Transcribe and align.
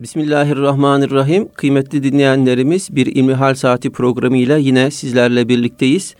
Bismillahirrahmanirrahim. 0.00 1.48
Kıymetli 1.54 2.02
dinleyenlerimiz 2.02 2.96
bir 2.96 3.06
İlmihal 3.06 3.54
Saati 3.54 3.90
programıyla 3.90 4.56
yine 4.56 4.90
sizlerle 4.90 5.48
birlikteyiz. 5.48 6.14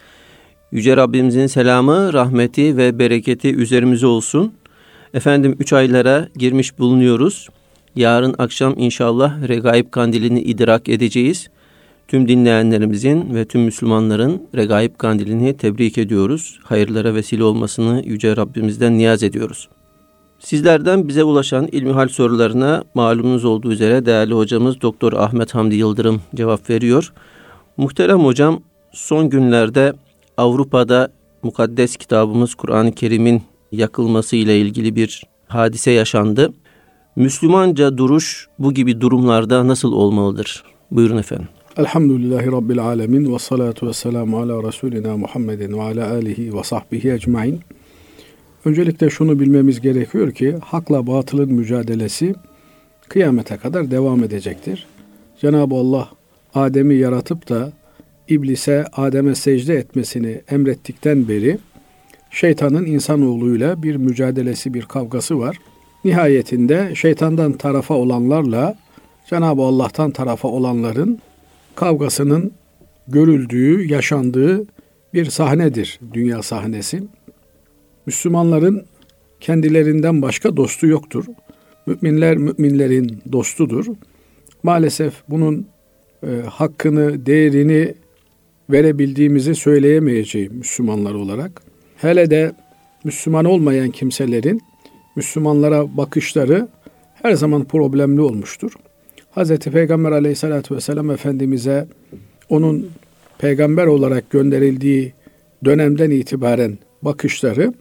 Yüce 0.73 0.97
Rabbimizin 0.97 1.47
selamı, 1.47 2.13
rahmeti 2.13 2.77
ve 2.77 2.99
bereketi 2.99 3.55
üzerimize 3.55 4.07
olsun. 4.07 4.53
Efendim 5.15 5.57
üç 5.59 5.73
aylara 5.73 6.29
girmiş 6.37 6.79
bulunuyoruz. 6.79 7.49
Yarın 7.97 8.35
akşam 8.39 8.75
inşallah 8.77 9.49
Regaib 9.49 9.91
Kandilini 9.91 10.41
idrak 10.41 10.89
edeceğiz. 10.89 11.49
Tüm 12.09 12.29
dinleyenlerimizin 12.29 13.35
ve 13.35 13.45
tüm 13.45 13.61
Müslümanların 13.61 14.43
Regaib 14.57 14.97
Kandilini 14.99 15.57
tebrik 15.57 15.99
ediyoruz. 15.99 16.59
Hayırlara 16.63 17.15
vesile 17.15 17.45
olmasını 17.45 18.03
Yüce 18.05 18.37
Rabbimizden 18.37 18.99
niyaz 18.99 19.23
ediyoruz. 19.23 19.69
Sizlerden 20.39 21.09
bize 21.09 21.25
ulaşan 21.25 21.69
ilmihal 21.73 22.09
sorularına 22.09 22.85
malumunuz 22.95 23.45
olduğu 23.45 23.73
üzere 23.73 24.07
değerli 24.07 24.35
hocamız 24.35 24.81
Doktor 24.83 25.13
Ahmet 25.13 25.55
Hamdi 25.55 25.75
Yıldırım 25.75 26.21
cevap 26.35 26.71
veriyor. 26.71 27.13
Muhterem 27.77 28.19
hocam 28.19 28.61
son 28.93 29.31
günlerde 29.31 29.93
Avrupa'da 30.37 31.09
mukaddes 31.43 31.97
kitabımız 31.97 32.55
Kur'an-ı 32.55 32.93
Kerim'in 32.93 33.43
yakılması 33.73 34.37
ile 34.37 34.61
ilgili 34.61 34.97
bir 34.97 35.25
hadise 35.49 35.91
yaşandı. 35.91 36.53
Müslümanca 37.17 37.99
duruş 37.99 38.49
bu 38.59 38.75
gibi 38.75 39.01
durumlarda 39.01 39.69
nasıl 39.69 39.93
olmalıdır? 39.93 40.65
Buyurun 40.91 41.17
efendim. 41.17 41.49
Elhamdülillahi 41.77 42.53
Rabbil 42.53 42.79
Alemin 42.85 43.35
ve 43.35 43.39
salatu 43.39 43.87
ve 43.87 43.93
selamu 43.93 44.39
ala 44.39 44.63
Resulina 44.63 45.17
Muhammedin 45.17 45.79
ve 45.79 45.83
ala 45.83 46.11
alihi 46.11 46.55
ve 46.55 46.63
sahbihi 46.63 47.13
ecmain. 47.13 47.61
Öncelikle 48.69 49.11
şunu 49.11 49.41
bilmemiz 49.41 49.81
gerekiyor 49.81 50.33
ki 50.33 50.57
hakla 50.61 51.07
batılın 51.07 51.53
mücadelesi 51.53 52.35
kıyamete 53.09 53.57
kadar 53.57 53.91
devam 53.91 54.25
edecektir. 54.25 54.87
Cenab-ı 55.41 55.75
Allah 55.75 56.09
Adem'i 56.55 56.95
yaratıp 56.95 57.49
da 57.49 57.73
iblise 58.29 58.85
Adem'e 58.93 59.35
secde 59.35 59.75
etmesini 59.75 60.41
emrettikten 60.51 61.29
beri 61.29 61.59
şeytanın 62.31 62.87
insanoğluyla 62.87 63.83
bir 63.83 63.97
mücadelesi, 63.97 64.75
bir 64.75 64.83
kavgası 64.83 65.39
var. 65.39 65.57
Nihayetinde 66.05 66.95
şeytandan 66.95 67.53
tarafa 67.53 67.95
olanlarla 67.95 68.79
Cenab-ı 69.31 69.63
Allah'tan 69.63 70.11
tarafa 70.11 70.49
olanların 70.49 71.19
kavgasının 71.75 72.53
görüldüğü, 73.09 73.93
yaşandığı 73.93 74.67
bir 75.15 75.25
sahnedir 75.25 76.01
dünya 76.13 76.43
sahnesi. 76.43 77.03
Müslümanların 78.09 78.85
kendilerinden 79.41 80.23
başka 80.23 80.57
dostu 80.57 80.87
yoktur. 80.87 81.25
Müminler 81.87 82.37
müminlerin 82.37 83.23
dostudur. 83.33 83.87
Maalesef 84.63 85.15
bunun 85.29 85.67
e, 86.23 86.29
hakkını, 86.47 87.27
değerini 87.27 87.95
verebildiğimizi 88.71 89.55
söyleyemeyeceğim 89.55 90.55
Müslümanlar 90.55 91.15
olarak. 91.15 91.63
Hele 91.97 92.31
de 92.31 92.53
Müslüman 93.05 93.45
olmayan 93.45 93.91
kimselerin 93.91 94.61
Müslümanlara 95.17 95.97
bakışları 95.97 96.69
her 97.15 97.33
zaman 97.33 97.65
problemli 97.65 98.21
olmuştur. 98.21 98.73
Hz. 99.37 99.59
Peygamber 99.59 100.13
aleyhissalatü 100.13 100.75
vesselam 100.75 101.11
Efendimiz'e 101.11 101.87
onun 102.49 102.91
peygamber 103.39 103.87
olarak 103.87 104.31
gönderildiği 104.31 105.13
dönemden 105.65 106.11
itibaren 106.11 106.79
bakışları 107.03 107.73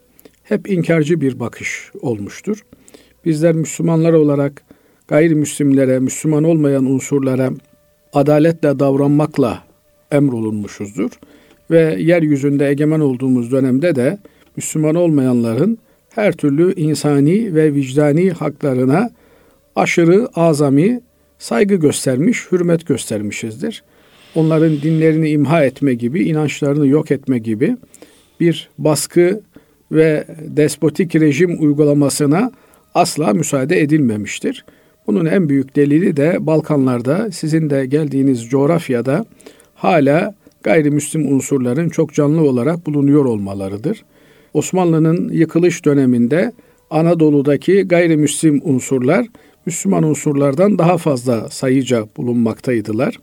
hep 0.49 0.69
inkarcı 0.69 1.21
bir 1.21 1.39
bakış 1.39 1.91
olmuştur. 2.01 2.65
Bizler 3.25 3.55
Müslümanlar 3.55 4.13
olarak 4.13 4.63
gayrimüslimlere, 5.07 5.99
Müslüman 5.99 6.43
olmayan 6.43 6.85
unsurlara 6.85 7.51
adaletle 8.13 8.79
davranmakla 8.79 9.63
emrolunmuşuzdur. 10.11 11.11
Ve 11.71 11.95
yeryüzünde 11.99 12.67
egemen 12.67 12.99
olduğumuz 12.99 13.51
dönemde 13.51 13.95
de 13.95 14.17
Müslüman 14.55 14.95
olmayanların 14.95 15.77
her 16.09 16.33
türlü 16.33 16.75
insani 16.75 17.55
ve 17.55 17.73
vicdani 17.73 18.31
haklarına 18.31 19.09
aşırı 19.75 20.27
azami 20.35 21.01
saygı 21.39 21.75
göstermiş, 21.75 22.51
hürmet 22.51 22.87
göstermişizdir. 22.87 23.83
Onların 24.35 24.81
dinlerini 24.81 25.29
imha 25.29 25.65
etme 25.65 25.93
gibi, 25.93 26.23
inançlarını 26.23 26.87
yok 26.87 27.11
etme 27.11 27.39
gibi 27.39 27.77
bir 28.39 28.69
baskı 28.77 29.41
ve 29.91 30.25
despotik 30.39 31.15
rejim 31.15 31.61
uygulamasına 31.63 32.51
asla 32.95 33.33
müsaade 33.33 33.81
edilmemiştir. 33.81 34.65
Bunun 35.07 35.25
en 35.25 35.49
büyük 35.49 35.75
delili 35.75 36.17
de 36.17 36.37
Balkanlarda 36.39 37.31
sizin 37.31 37.69
de 37.69 37.85
geldiğiniz 37.85 38.49
coğrafyada 38.49 39.25
hala 39.75 40.35
gayrimüslim 40.63 41.33
unsurların 41.33 41.89
çok 41.89 42.13
canlı 42.13 42.41
olarak 42.41 42.85
bulunuyor 42.85 43.25
olmalarıdır. 43.25 44.03
Osmanlı'nın 44.53 45.29
yıkılış 45.29 45.85
döneminde 45.85 46.51
Anadolu'daki 46.89 47.81
gayrimüslim 47.81 48.61
unsurlar 48.63 49.27
Müslüman 49.65 50.03
unsurlardan 50.03 50.77
daha 50.77 50.97
fazla 50.97 51.49
sayıca 51.49 52.05
bulunmaktaydılar. 52.17 53.19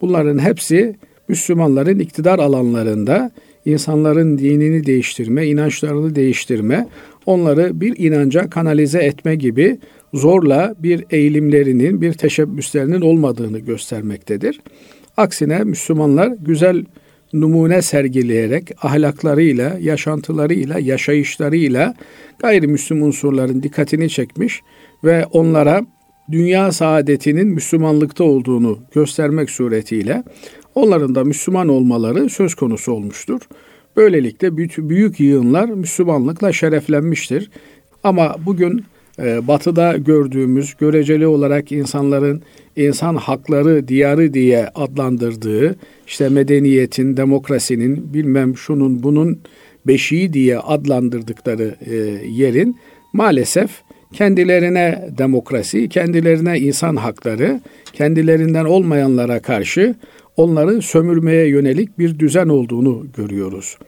Bunların 0.00 0.38
hepsi 0.38 0.96
Müslümanların 1.28 1.98
iktidar 1.98 2.38
alanlarında 2.38 3.30
insanların 3.64 4.38
dinini 4.38 4.86
değiştirme, 4.86 5.46
inançlarını 5.46 6.14
değiştirme, 6.14 6.88
onları 7.26 7.80
bir 7.80 7.98
inanca 7.98 8.50
kanalize 8.50 8.98
etme 8.98 9.34
gibi 9.34 9.78
zorla 10.14 10.74
bir 10.78 11.04
eğilimlerinin, 11.10 12.00
bir 12.00 12.12
teşebbüslerinin 12.12 13.00
olmadığını 13.00 13.58
göstermektedir. 13.58 14.60
Aksine 15.16 15.64
Müslümanlar 15.64 16.32
güzel 16.40 16.84
numune 17.32 17.82
sergileyerek 17.82 18.70
ahlaklarıyla, 18.82 19.78
yaşantılarıyla, 19.80 20.78
yaşayışlarıyla 20.78 21.94
gayrimüslim 22.38 23.02
unsurların 23.02 23.62
dikkatini 23.62 24.08
çekmiş 24.08 24.60
ve 25.04 25.26
onlara 25.26 25.86
dünya 26.30 26.72
saadetinin 26.72 27.48
Müslümanlıkta 27.48 28.24
olduğunu 28.24 28.78
göstermek 28.94 29.50
suretiyle 29.50 30.22
onların 30.74 31.14
da 31.14 31.24
Müslüman 31.24 31.68
olmaları 31.68 32.28
söz 32.28 32.54
konusu 32.54 32.92
olmuştur. 32.92 33.40
Böylelikle 33.96 34.56
büyük 34.56 35.20
yığınlar 35.20 35.68
Müslümanlıkla 35.68 36.52
şereflenmiştir. 36.52 37.50
Ama 38.04 38.36
bugün 38.46 38.84
e, 39.18 39.48
batıda 39.48 39.96
gördüğümüz 39.96 40.74
göreceli 40.74 41.26
olarak 41.26 41.72
insanların 41.72 42.42
insan 42.76 43.16
hakları 43.16 43.88
diyarı 43.88 44.34
diye 44.34 44.68
adlandırdığı 44.74 45.76
işte 46.06 46.28
medeniyetin, 46.28 47.16
demokrasinin 47.16 48.14
bilmem 48.14 48.56
şunun 48.56 49.02
bunun 49.02 49.38
beşiği 49.86 50.32
diye 50.32 50.58
adlandırdıkları 50.58 51.74
e, 51.86 51.94
yerin 52.28 52.76
maalesef 53.12 53.70
kendilerine 54.12 55.08
demokrasi, 55.18 55.88
kendilerine 55.88 56.58
insan 56.58 56.96
hakları, 56.96 57.60
kendilerinden 57.92 58.64
olmayanlara 58.64 59.40
karşı 59.40 59.94
onları 60.36 60.82
sömürmeye 60.82 61.48
yönelik 61.48 61.98
bir 61.98 62.18
düzen 62.18 62.48
olduğunu 62.48 63.06
görüyoruz. 63.16 63.78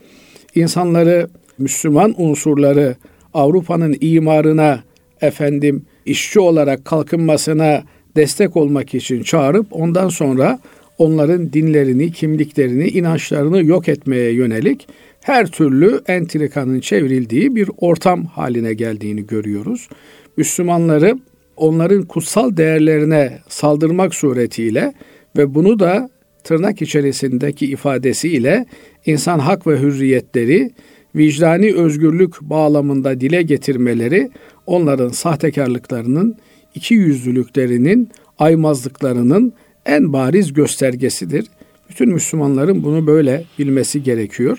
İnsanları, 0.55 1.27
Müslüman 1.57 2.21
unsurları 2.21 2.95
Avrupa'nın 3.33 3.95
imarına, 4.01 4.83
efendim 5.21 5.85
işçi 6.05 6.39
olarak 6.39 6.85
kalkınmasına 6.85 7.83
destek 8.15 8.57
olmak 8.57 8.93
için 8.93 9.23
çağırıp 9.23 9.67
ondan 9.71 10.09
sonra 10.09 10.59
onların 10.97 11.53
dinlerini, 11.53 12.11
kimliklerini, 12.11 12.87
inançlarını 12.87 13.63
yok 13.63 13.89
etmeye 13.89 14.31
yönelik 14.31 14.87
her 15.21 15.47
türlü 15.47 16.01
entrikanın 16.07 16.79
çevrildiği 16.79 17.55
bir 17.55 17.69
ortam 17.77 18.25
haline 18.25 18.73
geldiğini 18.73 19.27
görüyoruz. 19.27 19.89
Müslümanları 20.37 21.19
onların 21.57 22.01
kutsal 22.01 22.57
değerlerine 22.57 23.39
saldırmak 23.49 24.15
suretiyle 24.15 24.93
ve 25.37 25.55
bunu 25.55 25.79
da 25.79 26.09
tırnak 26.45 26.81
içerisindeki 26.81 27.65
ifadesiyle 27.65 28.65
insan 29.05 29.39
hak 29.39 29.67
ve 29.67 29.79
hürriyetleri 29.79 30.71
vicdani 31.15 31.75
özgürlük 31.75 32.41
bağlamında 32.41 33.21
dile 33.21 33.41
getirmeleri 33.41 34.29
onların 34.65 35.09
sahtekarlıklarının, 35.09 36.35
iki 36.75 36.93
yüzlülüklerinin, 36.93 38.09
aymazlıklarının 38.39 39.53
en 39.85 40.13
bariz 40.13 40.53
göstergesidir. 40.53 41.45
Bütün 41.89 42.09
Müslümanların 42.13 42.83
bunu 42.83 43.07
böyle 43.07 43.43
bilmesi 43.59 44.03
gerekiyor. 44.03 44.57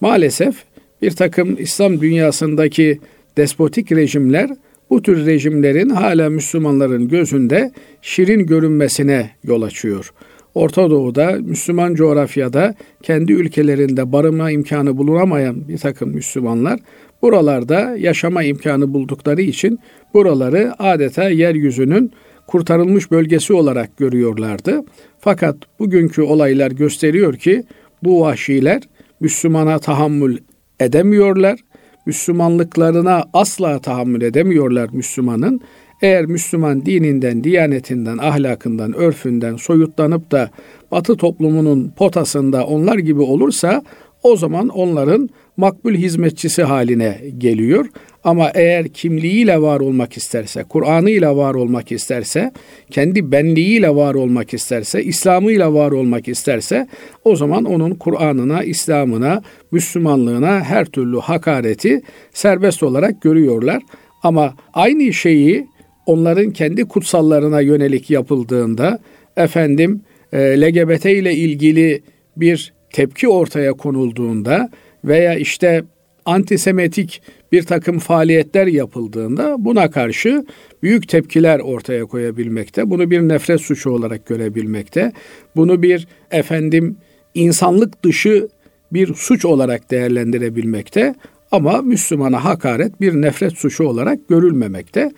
Maalesef 0.00 0.54
bir 1.02 1.10
takım 1.10 1.56
İslam 1.58 2.00
dünyasındaki 2.00 2.98
despotik 3.36 3.92
rejimler 3.92 4.50
bu 4.90 5.02
tür 5.02 5.26
rejimlerin 5.26 5.88
hala 5.88 6.30
Müslümanların 6.30 7.08
gözünde 7.08 7.72
şirin 8.02 8.46
görünmesine 8.46 9.30
yol 9.44 9.62
açıyor. 9.62 10.12
Orta 10.54 10.90
Doğu'da, 10.90 11.32
Müslüman 11.40 11.94
coğrafyada 11.94 12.74
kendi 13.02 13.32
ülkelerinde 13.32 14.12
barınma 14.12 14.50
imkanı 14.50 14.98
bulunamayan 14.98 15.68
bir 15.68 15.78
takım 15.78 16.10
Müslümanlar 16.10 16.80
buralarda 17.22 17.96
yaşama 17.96 18.42
imkanı 18.42 18.94
buldukları 18.94 19.42
için 19.42 19.78
buraları 20.14 20.72
adeta 20.78 21.28
yeryüzünün 21.28 22.12
kurtarılmış 22.46 23.10
bölgesi 23.10 23.52
olarak 23.52 23.96
görüyorlardı. 23.96 24.84
Fakat 25.20 25.56
bugünkü 25.78 26.22
olaylar 26.22 26.70
gösteriyor 26.70 27.34
ki 27.36 27.64
bu 28.02 28.20
vahşiler 28.20 28.82
Müslümana 29.20 29.78
tahammül 29.78 30.38
edemiyorlar. 30.80 31.60
Müslümanlıklarına 32.06 33.24
asla 33.32 33.78
tahammül 33.78 34.22
edemiyorlar 34.22 34.88
Müslümanın. 34.92 35.60
Eğer 36.02 36.26
Müslüman 36.26 36.86
dininden, 36.86 37.44
diyanetinden, 37.44 38.18
ahlakından, 38.18 38.92
örfünden 38.92 39.56
soyutlanıp 39.56 40.30
da 40.30 40.50
Batı 40.90 41.16
toplumunun 41.16 41.92
potasında 41.96 42.66
onlar 42.66 42.98
gibi 42.98 43.20
olursa 43.20 43.82
o 44.22 44.36
zaman 44.36 44.68
onların 44.68 45.28
makbul 45.56 45.94
hizmetçisi 45.94 46.62
haline 46.62 47.20
geliyor. 47.38 47.86
Ama 48.24 48.50
eğer 48.54 48.88
kimliğiyle 48.88 49.62
var 49.62 49.80
olmak 49.80 50.16
isterse, 50.16 50.64
Kur'an'ıyla 50.68 51.36
var 51.36 51.54
olmak 51.54 51.92
isterse, 51.92 52.52
kendi 52.90 53.32
benliğiyle 53.32 53.94
var 53.94 54.14
olmak 54.14 54.54
isterse, 54.54 55.04
İslam'ıyla 55.04 55.74
var 55.74 55.92
olmak 55.92 56.28
isterse 56.28 56.88
o 57.24 57.36
zaman 57.36 57.64
onun 57.64 57.94
Kur'an'ına, 57.94 58.62
İslam'ına, 58.62 59.42
Müslümanlığına 59.70 60.60
her 60.60 60.84
türlü 60.84 61.18
hakareti 61.18 62.02
serbest 62.32 62.82
olarak 62.82 63.22
görüyorlar. 63.22 63.82
Ama 64.22 64.54
aynı 64.74 65.12
şeyi 65.12 65.66
onların 66.06 66.50
kendi 66.50 66.84
kutsallarına 66.84 67.60
yönelik 67.60 68.10
yapıldığında 68.10 68.98
efendim 69.36 70.00
e, 70.32 70.60
LGBT 70.60 71.04
ile 71.04 71.34
ilgili 71.34 72.02
bir 72.36 72.72
tepki 72.92 73.28
ortaya 73.28 73.72
konulduğunda 73.72 74.70
veya 75.04 75.34
işte 75.34 75.84
antisemitik 76.24 77.22
bir 77.52 77.62
takım 77.62 77.98
faaliyetler 77.98 78.66
yapıldığında 78.66 79.56
buna 79.58 79.90
karşı 79.90 80.44
büyük 80.82 81.08
tepkiler 81.08 81.60
ortaya 81.60 82.04
koyabilmekte. 82.04 82.90
Bunu 82.90 83.10
bir 83.10 83.20
nefret 83.20 83.60
suçu 83.60 83.90
olarak 83.90 84.26
görebilmekte. 84.26 85.12
Bunu 85.56 85.82
bir 85.82 86.06
efendim 86.30 86.96
insanlık 87.34 88.04
dışı 88.04 88.48
bir 88.92 89.14
suç 89.14 89.44
olarak 89.44 89.90
değerlendirebilmekte. 89.90 91.14
Ama 91.50 91.82
Müslümana 91.82 92.44
hakaret 92.44 93.00
bir 93.00 93.12
nefret 93.12 93.52
suçu 93.52 93.84
olarak 93.84 94.28
görülmemekte. 94.28 95.12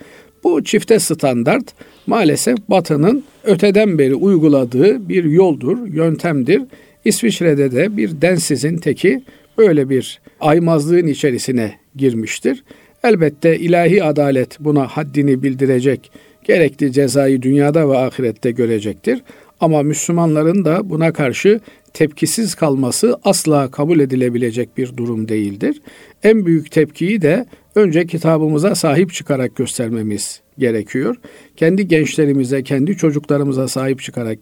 Bu 0.45 0.63
çifte 0.63 0.99
standart 0.99 1.73
maalesef 2.07 2.57
Batı'nın 2.69 3.23
öteden 3.43 3.99
beri 3.99 4.15
uyguladığı 4.15 5.09
bir 5.09 5.23
yoldur, 5.23 5.87
yöntemdir. 5.87 6.61
İsviçre'de 7.05 7.71
de 7.71 7.97
bir 7.97 8.21
densizin 8.21 8.77
teki 8.77 9.23
böyle 9.57 9.89
bir 9.89 10.21
aymazlığın 10.39 11.07
içerisine 11.07 11.75
girmiştir. 11.95 12.63
Elbette 13.03 13.59
ilahi 13.59 14.03
adalet 14.03 14.59
buna 14.59 14.87
haddini 14.87 15.43
bildirecek, 15.43 16.11
gerekli 16.43 16.91
cezayı 16.91 17.41
dünyada 17.41 17.89
ve 17.89 17.97
ahirette 17.97 18.51
görecektir. 18.51 19.21
Ama 19.59 19.83
Müslümanların 19.83 20.65
da 20.65 20.89
buna 20.89 21.13
karşı 21.13 21.59
tepkisiz 21.93 22.55
kalması 22.55 23.17
asla 23.23 23.71
kabul 23.71 23.99
edilebilecek 23.99 24.77
bir 24.77 24.97
durum 24.97 25.27
değildir. 25.27 25.81
En 26.23 26.45
büyük 26.45 26.71
tepkiyi 26.71 27.21
de 27.21 27.45
önce 27.75 28.05
kitabımıza 28.05 28.75
sahip 28.75 29.13
çıkarak 29.13 29.55
göstermemiz 29.55 30.41
gerekiyor. 30.59 31.15
Kendi 31.55 31.87
gençlerimize, 31.87 32.63
kendi 32.63 32.97
çocuklarımıza 32.97 33.67
sahip 33.67 34.01
çıkarak 34.01 34.39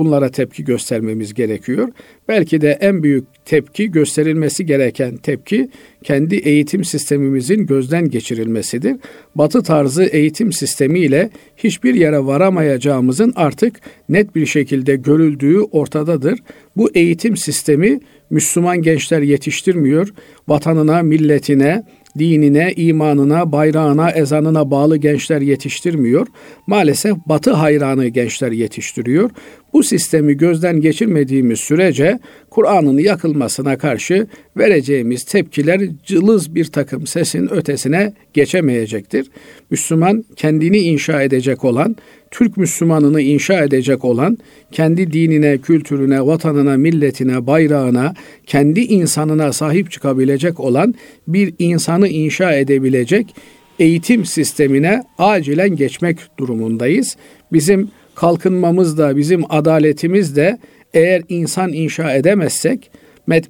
bunlara 0.00 0.30
tepki 0.30 0.64
göstermemiz 0.64 1.34
gerekiyor. 1.34 1.88
Belki 2.28 2.60
de 2.60 2.78
en 2.80 3.02
büyük 3.02 3.24
tepki 3.44 3.90
gösterilmesi 3.90 4.66
gereken 4.66 5.16
tepki 5.16 5.68
kendi 6.04 6.36
eğitim 6.36 6.84
sistemimizin 6.84 7.66
gözden 7.66 8.08
geçirilmesidir. 8.10 8.96
Batı 9.34 9.62
tarzı 9.62 10.04
eğitim 10.04 10.52
sistemiyle 10.52 11.30
hiçbir 11.56 11.94
yere 11.94 12.26
varamayacağımızın 12.26 13.32
artık 13.36 13.80
net 14.08 14.34
bir 14.34 14.46
şekilde 14.46 14.96
görüldüğü 14.96 15.60
ortadadır. 15.60 16.38
Bu 16.76 16.90
eğitim 16.94 17.36
sistemi 17.36 18.00
Müslüman 18.30 18.82
gençler 18.82 19.22
yetiştirmiyor. 19.22 20.08
Vatanına, 20.48 21.02
milletine, 21.02 21.84
dinine, 22.18 22.72
imanına, 22.76 23.52
bayrağına, 23.52 24.10
ezanına 24.10 24.70
bağlı 24.70 24.96
gençler 24.96 25.40
yetiştirmiyor. 25.40 26.26
Maalesef 26.66 27.16
batı 27.26 27.52
hayranı 27.52 28.06
gençler 28.06 28.52
yetiştiriyor. 28.52 29.30
Bu 29.72 29.82
sistemi 29.82 30.36
gözden 30.36 30.80
geçirmediğimiz 30.80 31.60
sürece 31.60 32.18
Kur'an'ın 32.50 32.98
yakılmasına 32.98 33.78
karşı 33.78 34.26
vereceğimiz 34.56 35.24
tepkiler 35.24 35.80
cılız 36.04 36.54
bir 36.54 36.64
takım 36.64 37.06
sesin 37.06 37.48
ötesine 37.52 38.12
geçemeyecektir. 38.34 39.30
Müslüman 39.70 40.24
kendini 40.36 40.78
inşa 40.78 41.22
edecek 41.22 41.64
olan, 41.64 41.96
Türk 42.30 42.56
Müslümanını 42.56 43.20
inşa 43.20 43.64
edecek 43.64 44.04
olan, 44.04 44.38
kendi 44.72 45.12
dinine, 45.12 45.58
kültürüne, 45.58 46.26
vatanına, 46.26 46.76
milletine, 46.76 47.46
bayrağına, 47.46 48.14
kendi 48.46 48.80
insanına 48.80 49.52
sahip 49.52 49.90
çıkabilecek 49.90 50.60
olan 50.60 50.94
bir 51.28 51.54
insanı 51.58 52.08
inşa 52.08 52.52
edebilecek 52.52 53.34
eğitim 53.78 54.24
sistemine 54.24 55.02
acilen 55.18 55.76
geçmek 55.76 56.18
durumundayız. 56.38 57.16
Bizim 57.52 57.90
kalkınmamız 58.14 58.98
da, 58.98 59.16
bizim 59.16 59.52
adaletimiz 59.52 60.36
de 60.36 60.58
eğer 60.94 61.22
insan 61.28 61.72
inşa 61.72 62.12
edemezsek, 62.12 62.90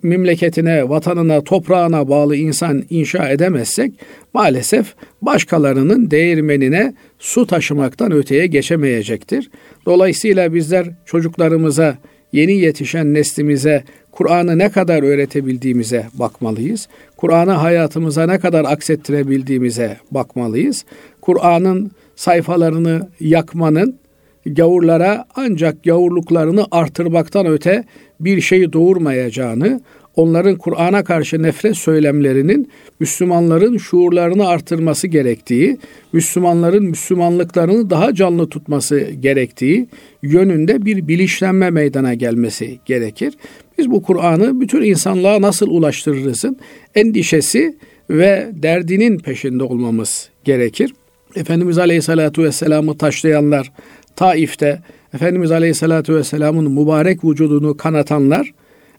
memleketine, 0.02 0.88
vatanına, 0.88 1.44
toprağına 1.44 2.08
bağlı 2.08 2.36
insan 2.36 2.82
inşa 2.90 3.28
edemezsek 3.28 3.92
maalesef 4.34 4.94
başkalarının 5.22 6.10
değirmenine 6.10 6.94
su 7.20 7.46
taşımaktan 7.46 8.12
öteye 8.12 8.46
geçemeyecektir. 8.46 9.50
Dolayısıyla 9.86 10.54
bizler 10.54 10.86
çocuklarımıza, 11.06 11.98
yeni 12.32 12.52
yetişen 12.52 13.14
neslimize 13.14 13.84
Kur'an'ı 14.12 14.58
ne 14.58 14.70
kadar 14.70 15.02
öğretebildiğimize 15.02 16.06
bakmalıyız. 16.14 16.88
Kur'an'ı 17.16 17.52
hayatımıza 17.52 18.26
ne 18.26 18.38
kadar 18.38 18.64
aksettirebildiğimize 18.64 19.96
bakmalıyız. 20.10 20.84
Kur'an'ın 21.20 21.90
sayfalarını 22.16 23.08
yakmanın 23.20 23.98
gavurlara 24.46 25.24
ancak 25.36 25.84
gavurluklarını 25.84 26.66
artırmaktan 26.70 27.46
öte 27.46 27.84
bir 28.20 28.40
şey 28.40 28.72
doğurmayacağını, 28.72 29.80
onların 30.16 30.56
Kur'an'a 30.56 31.04
karşı 31.04 31.42
nefret 31.42 31.76
söylemlerinin 31.76 32.70
Müslümanların 33.00 33.78
şuurlarını 33.78 34.48
artırması 34.48 35.06
gerektiği, 35.08 35.78
Müslümanların 36.12 36.84
Müslümanlıklarını 36.84 37.90
daha 37.90 38.14
canlı 38.14 38.48
tutması 38.48 39.00
gerektiği 39.00 39.88
yönünde 40.22 40.84
bir 40.84 41.08
bilinçlenme 41.08 41.70
meydana 41.70 42.14
gelmesi 42.14 42.78
gerekir. 42.86 43.34
Biz 43.78 43.90
bu 43.90 44.02
Kur'an'ı 44.02 44.60
bütün 44.60 44.82
insanlığa 44.82 45.40
nasıl 45.40 45.66
ulaştırırızın 45.66 46.56
endişesi 46.94 47.76
ve 48.10 48.50
derdinin 48.52 49.18
peşinde 49.18 49.64
olmamız 49.64 50.28
gerekir. 50.44 50.92
Efendimiz 51.36 51.78
Aleyhisselatü 51.78 52.44
Vesselam'ı 52.44 52.98
taşlayanlar, 52.98 53.72
Taif'te 54.16 54.82
Efendimiz 55.14 55.50
Aleyhisselatü 55.50 56.14
Vesselam'ın 56.14 56.72
mübarek 56.72 57.24
vücudunu 57.24 57.76
kanatanlar, 57.76 58.52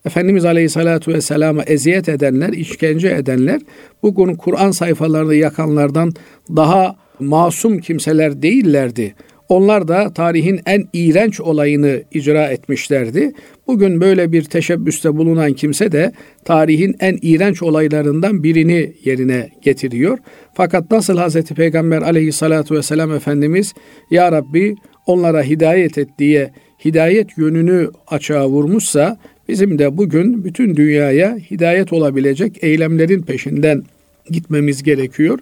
Efendimiz 0.06 0.46
Aleyhisselatü 0.46 1.14
Vesselam'a 1.14 1.64
eziyet 1.64 2.10
edenler, 2.10 2.50
işkence 2.50 3.10
edenler, 3.10 3.62
bugün 4.04 4.36
Kur'an 4.36 4.72
sayfalarını 4.72 5.36
yakanlardan 5.36 6.14
daha 6.56 6.96
masum 7.20 7.80
kimseler 7.80 8.42
değillerdi. 8.42 9.16
Onlar 9.50 9.88
da 9.88 10.14
tarihin 10.14 10.60
en 10.66 10.84
iğrenç 10.94 11.42
olayını 11.42 12.04
icra 12.12 12.48
etmişlerdi. 12.48 13.32
Bugün 13.68 14.02
böyle 14.02 14.32
bir 14.32 14.44
teşebbüste 14.44 15.18
bulunan 15.18 15.54
kimse 15.54 15.92
de 15.92 16.12
tarihin 16.46 16.96
en 17.00 17.18
iğrenç 17.22 17.64
olaylarından 17.64 18.44
birini 18.44 18.94
yerine 19.04 19.50
getiriyor. 19.62 20.18
Fakat 20.54 20.92
nasıl 20.92 21.18
Hazreti 21.18 21.54
Peygamber 21.54 22.02
aleyhissalatu 22.02 22.76
vesselam 22.76 23.14
Efendimiz 23.14 23.74
Ya 24.12 24.32
Rabbi 24.32 24.76
onlara 25.06 25.44
hidayet 25.44 25.98
et 25.98 26.10
diye 26.20 26.52
hidayet 26.86 27.38
yönünü 27.38 27.90
açığa 28.08 28.50
vurmuşsa 28.50 29.18
bizim 29.48 29.80
de 29.80 29.98
bugün 29.98 30.44
bütün 30.46 30.76
dünyaya 30.76 31.38
hidayet 31.52 31.94
olabilecek 31.94 32.64
eylemlerin 32.64 33.22
peşinden 33.22 33.84
gitmemiz 34.30 34.84
gerekiyor. 34.84 35.40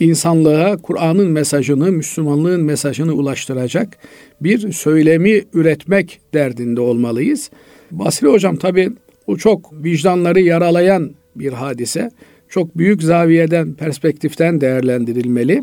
İnsanlığa 0.00 0.76
Kur'an'ın 0.76 1.30
mesajını, 1.30 1.92
Müslümanlığın 1.92 2.64
mesajını 2.64 3.12
ulaştıracak 3.12 3.98
bir 4.40 4.72
söylemi 4.72 5.42
üretmek 5.54 6.20
derdinde 6.34 6.80
olmalıyız. 6.80 7.50
Basri 7.90 8.28
Hocam 8.28 8.56
tabi 8.56 8.90
bu 9.26 9.38
çok 9.38 9.84
vicdanları 9.84 10.40
yaralayan 10.40 11.10
bir 11.36 11.52
hadise. 11.52 12.10
Çok 12.48 12.78
büyük 12.78 13.02
zaviyeden, 13.02 13.74
perspektiften 13.74 14.60
değerlendirilmeli. 14.60 15.62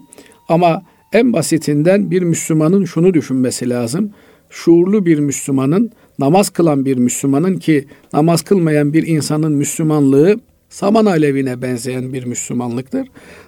Ama 0.50 0.82
en 1.14 1.34
basitinden 1.34 2.12
bir 2.12 2.22
Müslümanın 2.22 2.86
şunu 2.86 3.14
düşünmesi 3.14 3.70
lazım. 3.70 4.12
Şuurlu 4.50 5.06
bir 5.06 5.20
Müslümanın, 5.20 5.92
namaz 6.20 6.50
kılan 6.50 6.86
bir 6.86 6.98
Müslümanın 6.98 7.58
ki 7.58 7.88
namaz 8.14 8.42
kılmayan 8.42 8.94
bir 8.94 9.08
insanın 9.08 9.52
Müslümanlığı 9.52 10.40
saman 10.70 11.06
alevine 11.06 11.62
benzeyen 11.62 12.14
bir 12.14 12.26
Müslümanlıktır. 12.26 13.08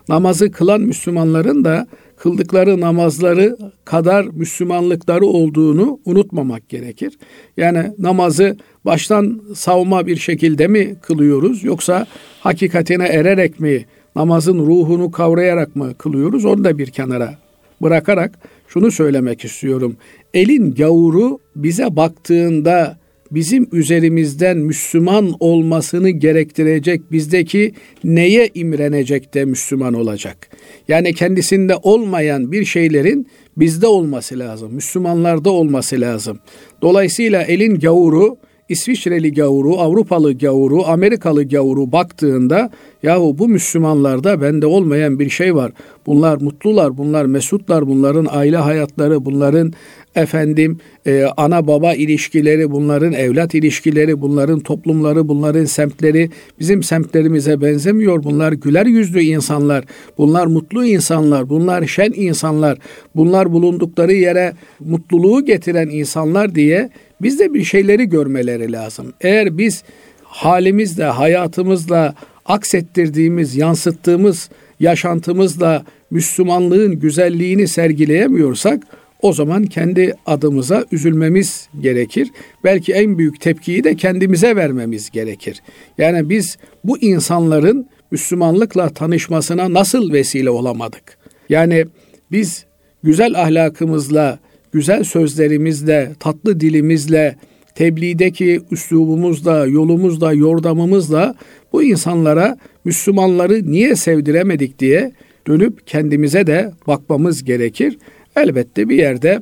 Namazı 0.10 0.52
kılan 0.52 0.82
Müslümanların 0.82 1.64
da 1.64 1.88
kıldıkları 2.18 2.82
namazları 2.82 3.58
kadar 3.86 4.26
Müslümanlıkları 4.26 5.26
olduğunu 5.26 6.00
unutmamak 6.06 6.70
gerekir. 6.70 7.18
Yani 7.58 7.92
namazı 8.00 8.58
baştan 8.86 9.42
savma 9.56 10.08
bir 10.08 10.16
şekilde 10.16 10.68
mi 10.68 10.96
kılıyoruz 11.02 11.64
yoksa 11.64 12.08
hakikatine 12.40 13.06
ererek 13.06 13.60
mi 13.60 13.86
namazın 14.16 14.60
ruhunu 14.60 15.12
kavrayarak 15.12 15.76
mı 15.76 15.94
kılıyoruz 15.98 16.46
onu 16.46 16.64
da 16.64 16.78
bir 16.78 16.88
kenara 16.88 17.36
bırakarak 17.82 18.40
şunu 18.68 18.92
söylemek 18.92 19.46
istiyorum. 19.46 19.98
Elin 20.34 20.76
gavuru 20.76 21.40
bize 21.56 21.96
baktığında 21.96 22.98
bizim 23.32 23.68
üzerimizden 23.72 24.58
Müslüman 24.58 25.34
olmasını 25.40 26.10
gerektirecek 26.10 27.12
bizdeki 27.12 27.74
neye 28.04 28.50
imrenecek 28.54 29.34
de 29.34 29.46
Müslüman 29.46 29.94
olacak? 29.94 30.50
Yani 30.88 31.14
kendisinde 31.14 31.76
olmayan 31.84 32.52
bir 32.52 32.66
şeylerin 32.66 33.28
bizde 33.58 33.88
olması 33.88 34.40
lazım. 34.40 34.74
Müslümanlarda 34.74 35.50
olması 35.50 36.02
lazım. 36.02 36.40
Dolayısıyla 36.82 37.44
elin 37.44 37.80
gavuru 37.80 38.38
İsviçreli 38.70 39.34
gavuru, 39.34 39.78
Avrupalı 39.78 40.38
gavuru, 40.38 40.86
Amerikalı 40.86 41.48
gavuru 41.48 41.92
baktığında 41.92 42.72
yahu 43.04 43.38
bu 43.38 43.48
Müslümanlarda 43.48 44.42
bende 44.42 44.66
olmayan 44.66 45.20
bir 45.20 45.30
şey 45.30 45.56
var. 45.56 45.72
Bunlar 46.06 46.42
mutlular, 46.42 46.98
bunlar 46.98 47.26
mesutlar, 47.26 47.88
bunların 47.88 48.28
aile 48.32 48.58
hayatları, 48.58 49.26
bunların 49.26 49.74
efendim 50.16 50.80
e, 51.06 51.24
ana 51.38 51.68
baba 51.68 51.94
ilişkileri, 51.94 52.72
bunların 52.72 53.14
evlat 53.14 53.56
ilişkileri, 53.56 54.22
bunların 54.22 54.60
toplumları, 54.60 55.28
bunların 55.28 55.66
semtleri 55.66 56.30
bizim 56.60 56.84
semtlerimize 56.84 57.62
benzemiyor. 57.62 58.24
Bunlar 58.24 58.52
güler 58.52 58.86
yüzlü 58.86 59.22
insanlar, 59.22 59.86
bunlar 60.18 60.46
mutlu 60.46 60.86
insanlar, 60.86 61.50
bunlar 61.50 61.88
şen 61.88 62.12
insanlar, 62.16 62.78
bunlar 63.16 63.54
bulundukları 63.54 64.14
yere 64.14 64.54
mutluluğu 64.80 65.46
getiren 65.46 65.88
insanlar 65.88 66.56
diye 66.56 66.90
biz 67.22 67.40
de 67.40 67.54
bir 67.54 67.64
şeyleri 67.64 68.10
görmeleri 68.10 68.72
lazım. 68.72 69.14
Eğer 69.22 69.58
biz 69.58 69.84
halimizle, 70.24 71.04
hayatımızla 71.04 72.16
aksettirdiğimiz, 72.46 73.56
yansıttığımız 73.56 74.50
yaşantımızla 74.80 75.86
Müslümanlığın 76.12 77.00
güzelliğini 77.00 77.68
sergileyemiyorsak 77.68 78.84
o 79.22 79.34
zaman 79.34 79.64
kendi 79.64 80.14
adımıza 80.26 80.86
üzülmemiz 80.92 81.70
gerekir. 81.82 82.32
Belki 82.64 82.94
en 82.94 83.18
büyük 83.18 83.42
tepkiyi 83.42 83.84
de 83.84 83.96
kendimize 83.96 84.56
vermemiz 84.56 85.10
gerekir. 85.10 85.62
Yani 85.98 86.30
biz 86.30 86.58
bu 86.84 86.98
insanların 86.98 87.88
Müslümanlıkla 88.12 88.90
tanışmasına 88.90 89.74
nasıl 89.74 90.14
vesile 90.14 90.50
olamadık? 90.50 91.18
Yani 91.50 91.86
biz 92.32 92.66
güzel 93.04 93.42
ahlakımızla, 93.42 94.40
güzel 94.72 95.04
sözlerimizle, 95.04 96.12
tatlı 96.20 96.60
dilimizle, 96.60 97.36
tebliğdeki 97.76 98.62
üslubumuzla, 98.72 99.66
yolumuzla, 99.66 100.34
yordamımızla 100.34 101.36
bu 101.74 101.84
insanlara 101.84 102.58
Müslümanları 102.86 103.72
niye 103.72 103.96
sevdiremedik 103.96 104.80
diye 104.80 105.12
dönüp 105.48 105.88
kendimize 105.88 106.48
de 106.48 106.72
bakmamız 106.88 107.44
gerekir. 107.44 107.98
Elbette 108.36 108.90
bir 108.90 108.98
yerde 108.98 109.42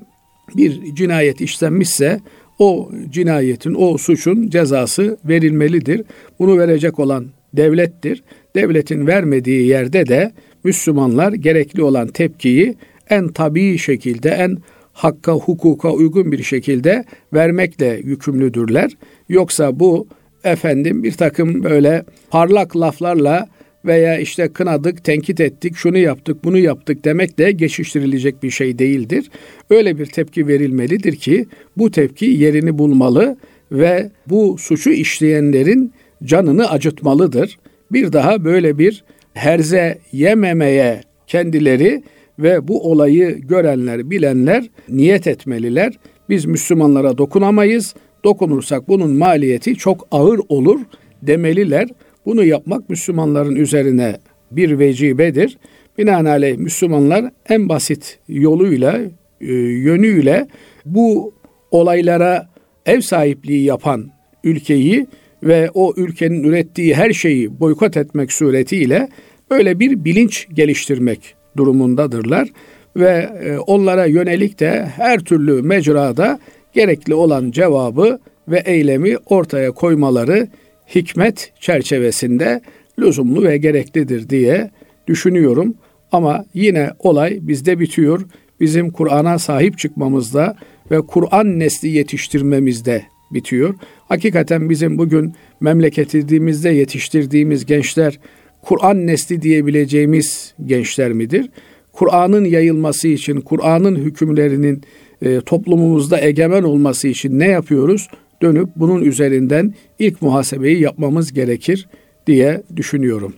bir 0.58 0.96
cinayet 0.96 1.42
işlenmişse 1.42 2.20
o 2.60 2.92
cinayetin, 3.10 3.76
o 3.78 3.98
suçun 3.98 4.50
cezası 4.50 5.18
verilmelidir. 5.26 6.02
Bunu 6.40 6.58
verecek 6.58 7.00
olan 7.00 7.26
devlettir. 7.54 8.24
Devletin 8.56 9.08
vermediği 9.08 9.68
yerde 9.68 10.08
de 10.08 10.32
Müslümanlar 10.64 11.34
gerekli 11.34 11.84
olan 11.84 12.08
tepkiyi 12.08 12.76
en 13.10 13.28
tabii 13.28 13.78
şekilde, 13.78 14.30
en 14.30 14.58
hakka, 14.94 15.32
hukuka 15.32 15.92
uygun 15.92 16.32
bir 16.32 16.44
şekilde 16.44 17.06
vermekle 17.34 18.02
yükümlüdürler. 18.04 18.92
Yoksa 19.30 19.80
bu 19.80 20.08
efendim 20.44 21.04
bir 21.04 21.12
takım 21.12 21.64
böyle 21.64 22.04
parlak 22.30 22.78
laflarla 22.78 23.48
veya 23.86 24.18
işte 24.18 24.48
kınadık, 24.48 25.04
tenkit 25.04 25.40
ettik, 25.40 25.76
şunu 25.76 25.98
yaptık, 25.98 26.44
bunu 26.44 26.58
yaptık 26.58 27.06
demek 27.06 27.38
de 27.38 27.52
geçiştirilecek 27.52 28.44
bir 28.44 28.50
şey 28.50 28.80
değildir. 28.80 29.32
Öyle 29.70 30.00
bir 30.00 30.06
tepki 30.06 30.48
verilmelidir 30.48 31.16
ki 31.16 31.46
bu 31.78 31.92
tepki 31.92 32.26
yerini 32.26 32.78
bulmalı 32.78 33.38
ve 33.72 34.12
bu 34.30 34.58
suçu 34.60 34.90
işleyenlerin 34.90 35.94
canını 36.24 36.70
acıtmalıdır. 36.70 37.60
Bir 37.92 38.14
daha 38.14 38.46
böyle 38.46 38.78
bir 38.78 39.04
herze 39.34 39.98
yememeye 40.12 41.02
kendileri 41.28 42.04
ve 42.40 42.68
bu 42.68 42.92
olayı 42.92 43.38
görenler, 43.38 44.10
bilenler 44.12 44.70
niyet 44.90 45.28
etmeliler. 45.28 46.00
Biz 46.30 46.46
Müslümanlara 46.46 47.18
dokunamayız. 47.18 47.96
Dokunursak 48.24 48.88
bunun 48.88 49.12
maliyeti 49.12 49.76
çok 49.76 50.08
ağır 50.12 50.40
olur 50.50 50.80
demeliler. 51.22 51.88
Bunu 52.26 52.44
yapmak 52.44 52.90
Müslümanların 52.90 53.56
üzerine 53.56 54.18
bir 54.52 54.80
vecibedir. 54.80 55.58
Binaenaleyh 55.98 56.58
Müslümanlar 56.58 57.32
en 57.50 57.70
basit 57.70 58.20
yoluyla, 58.28 59.00
e, 59.42 59.54
yönüyle 59.54 60.48
bu 60.86 61.34
olaylara 61.72 62.50
ev 62.86 63.02
sahipliği 63.02 63.64
yapan 63.64 64.12
ülkeyi 64.44 65.08
ve 65.44 65.70
o 65.74 65.94
ülkenin 65.98 66.44
ürettiği 66.44 66.96
her 66.96 67.14
şeyi 67.14 67.60
boykot 67.60 67.98
etmek 67.98 68.32
suretiyle 68.32 69.10
böyle 69.52 69.80
bir 69.80 70.06
bilinç 70.06 70.48
geliştirmek 70.54 71.36
durumundadırlar 71.58 72.50
ve 72.96 73.30
e, 73.44 73.58
onlara 73.58 74.06
yönelik 74.06 74.60
de 74.60 74.86
her 74.96 75.20
türlü 75.20 75.62
mecrada 75.62 76.40
gerekli 76.74 77.14
olan 77.14 77.52
cevabı 77.52 78.20
ve 78.48 78.60
eylemi 78.66 79.18
ortaya 79.18 79.72
koymaları 79.72 80.48
hikmet 80.96 81.54
çerçevesinde 81.60 82.62
lüzumlu 83.00 83.44
ve 83.44 83.58
gereklidir 83.58 84.30
diye 84.30 84.72
düşünüyorum. 85.08 85.76
Ama 86.12 86.46
yine 86.54 86.90
olay 87.00 87.40
bizde 87.42 87.80
bitiyor. 87.80 88.22
Bizim 88.60 88.92
Kur'an'a 88.92 89.40
sahip 89.40 89.78
çıkmamızda 89.78 90.56
ve 90.92 91.02
Kur'an 91.02 91.60
nesli 91.60 91.90
yetiştirmemizde 91.90 93.04
bitiyor. 93.32 93.76
Hakikaten 94.08 94.70
bizim 94.70 94.98
bugün 94.98 95.34
memleketimizde 95.60 96.70
yetiştirdiğimiz 96.70 97.66
gençler 97.66 98.20
Kur'an 98.64 99.08
nesli 99.08 99.42
diyebileceğimiz 99.42 100.54
gençler 100.66 101.14
midir? 101.14 101.50
Kur'an'ın 101.92 102.46
yayılması 102.46 103.08
için, 103.08 103.42
Kur'an'ın 103.42 103.96
hükümlerinin 103.96 104.84
e, 105.22 105.42
toplumumuzda 105.42 106.22
egemen 106.22 106.64
olması 106.64 107.08
için 107.08 107.40
ne 107.40 107.48
yapıyoruz? 107.48 108.08
Dönüp 108.42 108.70
bunun 108.76 109.02
üzerinden 109.02 109.74
ilk 110.00 110.22
muhasebeyi 110.22 110.82
yapmamız 110.82 111.34
gerekir 111.34 111.88
diye 112.28 112.64
düşünüyorum. 112.76 113.34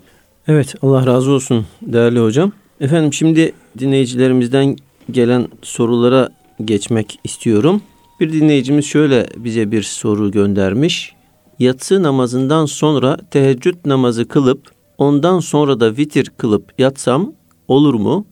Evet 0.47 0.75
Allah 0.81 1.05
razı 1.05 1.31
olsun 1.31 1.65
değerli 1.81 2.19
hocam. 2.19 2.51
Efendim 2.81 3.13
şimdi 3.13 3.53
dinleyicilerimizden 3.79 4.75
gelen 5.11 5.47
sorulara 5.61 6.29
geçmek 6.65 7.19
istiyorum. 7.23 7.81
Bir 8.19 8.33
dinleyicimiz 8.33 8.85
şöyle 8.85 9.25
bize 9.37 9.71
bir 9.71 9.83
soru 9.83 10.31
göndermiş. 10.31 11.13
Yatsı 11.59 12.03
namazından 12.03 12.65
sonra 12.65 13.17
teheccüd 13.31 13.75
namazı 13.85 14.27
kılıp 14.27 14.74
ondan 14.97 15.39
sonra 15.39 15.79
da 15.79 15.97
vitir 15.97 16.31
kılıp 16.37 16.73
yatsam 16.77 17.33
olur 17.67 17.93
mu? 17.93 18.25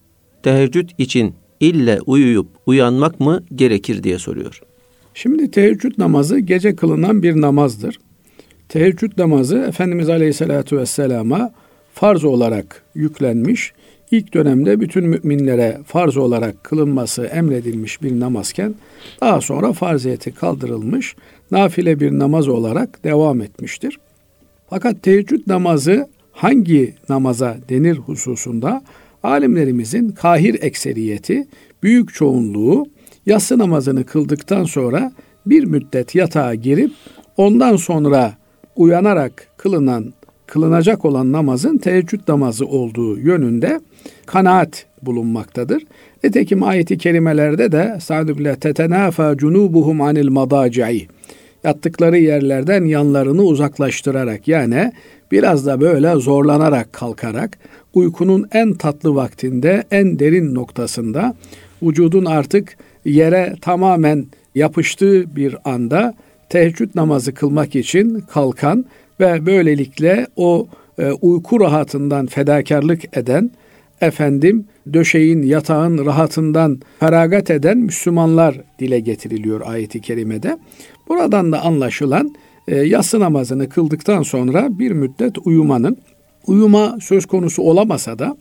Teheccüd 0.44 0.90
için 0.98 1.34
ille 1.60 2.00
uyuyup 2.06 2.48
uyanmak 2.66 3.20
mı 3.20 3.44
gerekir 3.56 4.04
diye 4.04 4.20
soruyor. 4.20 4.62
Şimdi 5.14 5.52
teheccüd 5.52 5.92
namazı 5.98 6.40
gece 6.40 6.76
kılınan 6.76 7.24
bir 7.24 7.42
namazdır. 7.42 8.00
Teheccüd 8.70 9.12
namazı 9.18 9.58
Efendimiz 9.58 10.10
Aleyhisselatü 10.10 10.78
Vesselam'a 10.78 11.52
farz 11.94 12.24
olarak 12.24 12.84
yüklenmiş. 12.96 13.74
İlk 14.12 14.34
dönemde 14.34 14.80
bütün 14.80 15.08
müminlere 15.08 15.78
farz 15.86 16.18
olarak 16.18 16.64
kılınması 16.64 17.26
emredilmiş 17.26 18.02
bir 18.02 18.20
namazken 18.20 18.76
daha 19.22 19.42
sonra 19.42 19.74
farziyeti 19.74 20.32
kaldırılmış, 20.32 21.16
nafile 21.52 22.00
bir 22.00 22.12
namaz 22.20 22.48
olarak 22.48 23.04
devam 23.04 23.42
etmiştir. 23.42 24.00
Fakat 24.70 25.04
teheccüd 25.04 25.48
namazı 25.48 26.08
hangi 26.34 26.94
namaza 27.10 27.58
denir 27.70 27.98
hususunda 27.98 28.82
alimlerimizin 29.24 30.10
kahir 30.10 30.64
ekseriyeti, 30.64 31.48
büyük 31.84 32.14
çoğunluğu 32.14 32.86
yatsı 33.26 33.58
namazını 33.58 34.06
kıldıktan 34.06 34.64
sonra 34.64 35.12
bir 35.46 35.64
müddet 35.64 36.16
yatağa 36.16 36.56
girip 36.56 36.92
ondan 37.38 37.76
sonra 37.76 38.34
uyanarak 38.76 39.48
kılınan 39.58 40.14
kılınacak 40.48 41.06
olan 41.06 41.32
namazın 41.32 41.78
teheccüd 41.78 42.20
namazı 42.28 42.66
olduğu 42.66 43.20
yönünde 43.20 43.80
kanaat 44.26 44.86
bulunmaktadır. 45.02 45.84
Nitekim 46.24 46.64
ayeti 46.64 46.98
kerimelerde 46.98 47.72
de 47.72 47.98
Sa'd 48.02 48.28
bile 48.28 48.56
tetenafa 48.56 49.38
cunubuhum 49.38 50.02
anil 50.02 50.30
madaci'i 50.30 51.08
yattıkları 51.64 52.18
yerlerden 52.18 52.86
yanlarını 52.86 53.42
uzaklaştırarak 53.44 54.48
yani 54.48 54.92
biraz 55.32 55.66
da 55.66 55.82
böyle 55.82 56.16
zorlanarak 56.16 56.94
kalkarak 56.94 57.58
uykunun 57.94 58.48
en 58.52 58.74
tatlı 58.74 59.16
vaktinde, 59.16 59.84
en 59.92 60.20
derin 60.20 60.56
noktasında, 60.56 61.36
vücudun 61.84 62.26
artık 62.26 62.78
yere 63.06 63.56
tamamen 63.62 64.26
yapıştığı 64.56 65.36
bir 65.36 65.56
anda 65.66 66.14
teheccüd 66.50 66.90
namazı 66.96 67.34
kılmak 67.34 67.76
için 67.76 68.20
kalkan 68.20 68.86
ve 69.20 69.46
böylelikle 69.46 70.28
o 70.36 70.68
e, 70.98 71.12
uyku 71.12 71.60
rahatından 71.60 72.26
fedakarlık 72.26 73.18
eden, 73.18 73.52
efendim 74.02 74.66
döşeğin, 74.94 75.42
yatağın 75.42 76.06
rahatından 76.06 76.82
feragat 77.00 77.50
eden 77.50 77.78
Müslümanlar 77.78 78.62
dile 78.80 79.00
getiriliyor 79.00 79.62
ayeti 79.66 80.02
kerimede. 80.02 80.58
Buradan 81.08 81.52
da 81.52 81.62
anlaşılan 81.62 82.36
e, 82.68 82.76
yatsı 82.76 83.20
namazını 83.20 83.70
kıldıktan 83.70 84.24
sonra 84.24 84.80
bir 84.80 84.92
müddet 84.92 85.38
uyumanın, 85.46 85.98
uyuma 86.48 86.98
söz 87.02 87.26
konusu 87.26 87.62
olamasa 87.62 88.20
da 88.20 88.38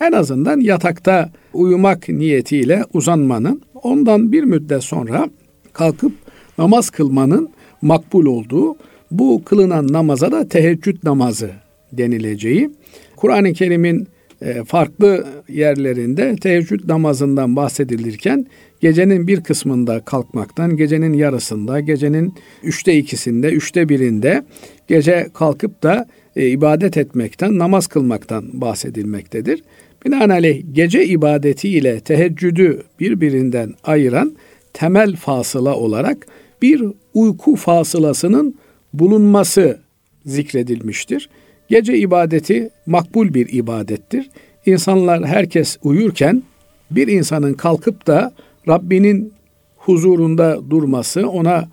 en 0.00 0.12
azından 0.12 0.60
yatakta 0.60 1.30
uyumak 1.52 2.08
niyetiyle 2.08 2.84
uzanmanın, 2.92 3.62
ondan 3.82 4.32
bir 4.32 4.44
müddet 4.44 4.84
sonra 4.84 5.28
kalkıp 5.72 6.12
namaz 6.58 6.90
kılmanın 6.90 7.48
makbul 7.82 8.26
olduğu, 8.26 8.76
bu 9.10 9.42
kılınan 9.44 9.92
namaza 9.92 10.32
da 10.32 10.48
teheccüd 10.48 10.96
namazı 11.04 11.50
denileceği, 11.92 12.70
Kur'an-ı 13.16 13.52
Kerim'in 13.52 14.08
e, 14.42 14.64
farklı 14.64 15.26
yerlerinde 15.48 16.36
teheccüd 16.36 16.88
namazından 16.88 17.56
bahsedilirken 17.56 18.46
gecenin 18.84 19.26
bir 19.26 19.40
kısmında 19.40 20.00
kalkmaktan, 20.00 20.76
gecenin 20.76 21.12
yarısında, 21.12 21.80
gecenin 21.80 22.34
üçte 22.62 22.96
ikisinde, 22.96 23.48
üçte 23.48 23.88
birinde 23.88 24.44
gece 24.88 25.28
kalkıp 25.34 25.82
da 25.82 26.06
e, 26.36 26.48
ibadet 26.48 26.96
etmekten, 26.96 27.58
namaz 27.58 27.86
kılmaktan 27.86 28.44
bahsedilmektedir. 28.52 29.62
Binaenaleyh 30.04 30.62
gece 30.72 31.06
ibadeti 31.06 31.68
ile 31.68 32.00
teheccüdü 32.00 32.82
birbirinden 33.00 33.74
ayıran 33.84 34.36
temel 34.72 35.16
fasıla 35.16 35.76
olarak 35.76 36.26
bir 36.62 36.82
uyku 37.14 37.56
fasılasının 37.56 38.54
bulunması 38.92 39.78
zikredilmiştir. 40.26 41.28
Gece 41.68 41.98
ibadeti 41.98 42.70
makbul 42.86 43.34
bir 43.34 43.52
ibadettir. 43.52 44.30
İnsanlar 44.66 45.26
herkes 45.26 45.78
uyurken 45.82 46.42
bir 46.90 47.08
insanın 47.08 47.54
kalkıp 47.54 48.06
da 48.06 48.32
Rabbinin 48.68 49.32
huzurunda 49.76 50.70
durması, 50.70 51.28
ona 51.28 51.68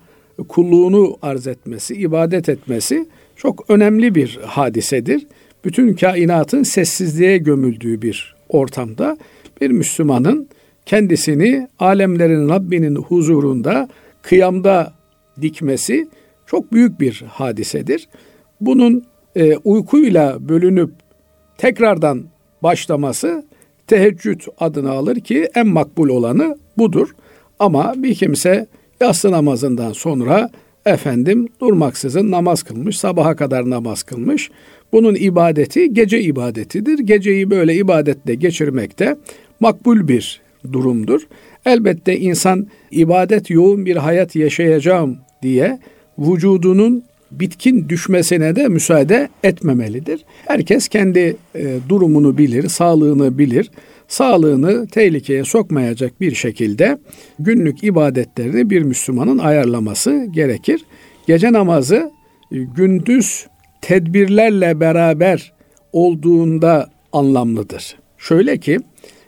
kulluğunu 0.48 1.16
arz 1.22 1.46
etmesi, 1.46 1.94
ibadet 1.94 2.48
etmesi 2.48 3.06
çok 3.36 3.70
önemli 3.70 4.14
bir 4.14 4.40
hadisedir. 4.42 5.26
Bütün 5.64 5.94
kainatın 5.94 6.62
sessizliğe 6.62 7.38
gömüldüğü 7.38 8.02
bir 8.02 8.34
ortamda 8.48 9.18
bir 9.60 9.70
Müslümanın 9.70 10.48
kendisini 10.86 11.68
alemlerin 11.78 12.48
Rabbinin 12.48 12.96
huzurunda 12.96 13.88
kıyamda 14.22 14.92
dikmesi 15.40 16.08
çok 16.46 16.72
büyük 16.72 17.00
bir 17.00 17.24
hadisedir. 17.28 18.08
Bunun 18.60 19.04
e, 19.36 19.56
uykuyla 19.56 20.48
bölünüp 20.48 20.90
tekrardan 21.58 22.24
başlaması 22.62 23.44
teheccüd 23.86 24.40
adını 24.58 24.90
alır 24.90 25.20
ki 25.20 25.48
en 25.54 25.66
makbul 25.66 26.08
olanı 26.08 26.58
budur. 26.78 27.08
Ama 27.58 27.94
bir 27.96 28.14
kimse 28.14 28.66
yatsı 29.00 29.30
namazından 29.30 29.92
sonra 29.92 30.50
efendim 30.86 31.48
durmaksızın 31.60 32.30
namaz 32.30 32.62
kılmış, 32.62 32.98
sabaha 32.98 33.36
kadar 33.36 33.70
namaz 33.70 34.02
kılmış. 34.02 34.50
Bunun 34.92 35.14
ibadeti 35.14 35.94
gece 35.94 36.20
ibadetidir. 36.20 36.98
Geceyi 36.98 37.50
böyle 37.50 37.74
ibadetle 37.74 38.34
geçirmekte 38.34 39.16
makbul 39.60 40.08
bir 40.08 40.40
durumdur. 40.72 41.20
Elbette 41.66 42.18
insan 42.18 42.66
ibadet 42.90 43.50
yoğun 43.50 43.86
bir 43.86 43.96
hayat 43.96 44.36
yaşayacağım 44.36 45.18
diye 45.42 45.78
vücudunun 46.18 47.04
bitkin 47.30 47.88
düşmesine 47.88 48.56
de 48.56 48.68
müsaade 48.68 49.28
etmemelidir. 49.44 50.24
Herkes 50.46 50.88
kendi 50.88 51.36
e, 51.54 51.76
durumunu 51.88 52.38
bilir, 52.38 52.68
sağlığını 52.68 53.38
bilir. 53.38 53.70
Sağlığını 54.12 54.86
tehlikeye 54.86 55.44
sokmayacak 55.44 56.20
bir 56.20 56.34
şekilde 56.34 56.98
günlük 57.38 57.84
ibadetlerini 57.84 58.70
bir 58.70 58.82
Müslümanın 58.82 59.38
ayarlaması 59.38 60.26
gerekir. 60.30 60.84
Gece 61.26 61.52
namazı 61.52 62.10
e, 62.52 62.58
gündüz 62.58 63.46
tedbirlerle 63.80 64.80
beraber 64.80 65.52
olduğunda 65.92 66.90
anlamlıdır. 67.12 67.96
Şöyle 68.18 68.58
ki 68.58 68.78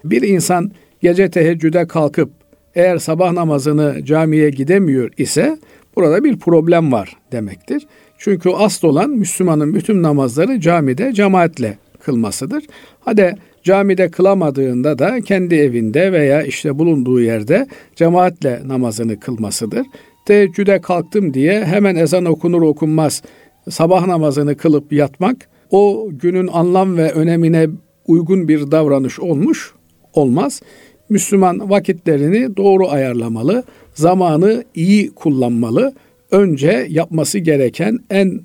bir 0.05 0.23
insan 0.23 0.71
gece 1.01 1.31
teheccüde 1.31 1.87
kalkıp 1.87 2.31
eğer 2.75 2.99
sabah 2.99 3.33
namazını 3.33 4.05
camiye 4.05 4.51
gidemiyor 4.51 5.11
ise 5.17 5.59
burada 5.97 6.25
bir 6.25 6.39
problem 6.39 6.93
var 6.93 7.17
demektir. 7.33 7.87
Çünkü 8.19 8.51
asıl 8.51 8.89
olan 8.89 9.11
Müslümanın 9.11 9.75
bütün 9.75 10.03
namazları 10.03 10.61
camide 10.61 11.13
cemaatle 11.13 11.79
kılmasıdır. 12.01 12.65
Hadi 13.01 13.37
camide 13.65 14.11
kılamadığında 14.11 14.99
da 14.99 15.21
kendi 15.21 15.55
evinde 15.55 16.13
veya 16.13 16.43
işte 16.43 16.79
bulunduğu 16.79 17.21
yerde 17.21 17.67
cemaatle 17.97 18.61
namazını 18.67 19.21
kılmasıdır. 19.21 19.87
Teheccüde 20.27 20.81
kalktım 20.81 21.35
diye 21.35 21.65
hemen 21.65 21.97
ezan 21.97 22.25
okunur 22.25 22.63
okunmaz 22.63 23.23
sabah 23.71 24.07
namazını 24.07 24.57
kılıp 24.57 24.93
yatmak 24.93 25.49
o 25.71 26.09
günün 26.13 26.47
anlam 26.47 26.97
ve 26.97 27.13
önemine 27.13 27.69
uygun 28.07 28.49
bir 28.49 28.71
davranış 28.71 29.21
olmuş 29.21 29.73
olmaz. 30.13 30.63
Müslüman 31.09 31.71
vakitlerini 31.71 32.57
doğru 32.57 32.89
ayarlamalı, 32.89 33.65
zamanı 33.95 34.65
iyi 34.75 35.11
kullanmalı. 35.15 35.95
Önce 36.31 36.87
yapması 36.91 37.39
gereken 37.39 37.99
en 38.11 38.41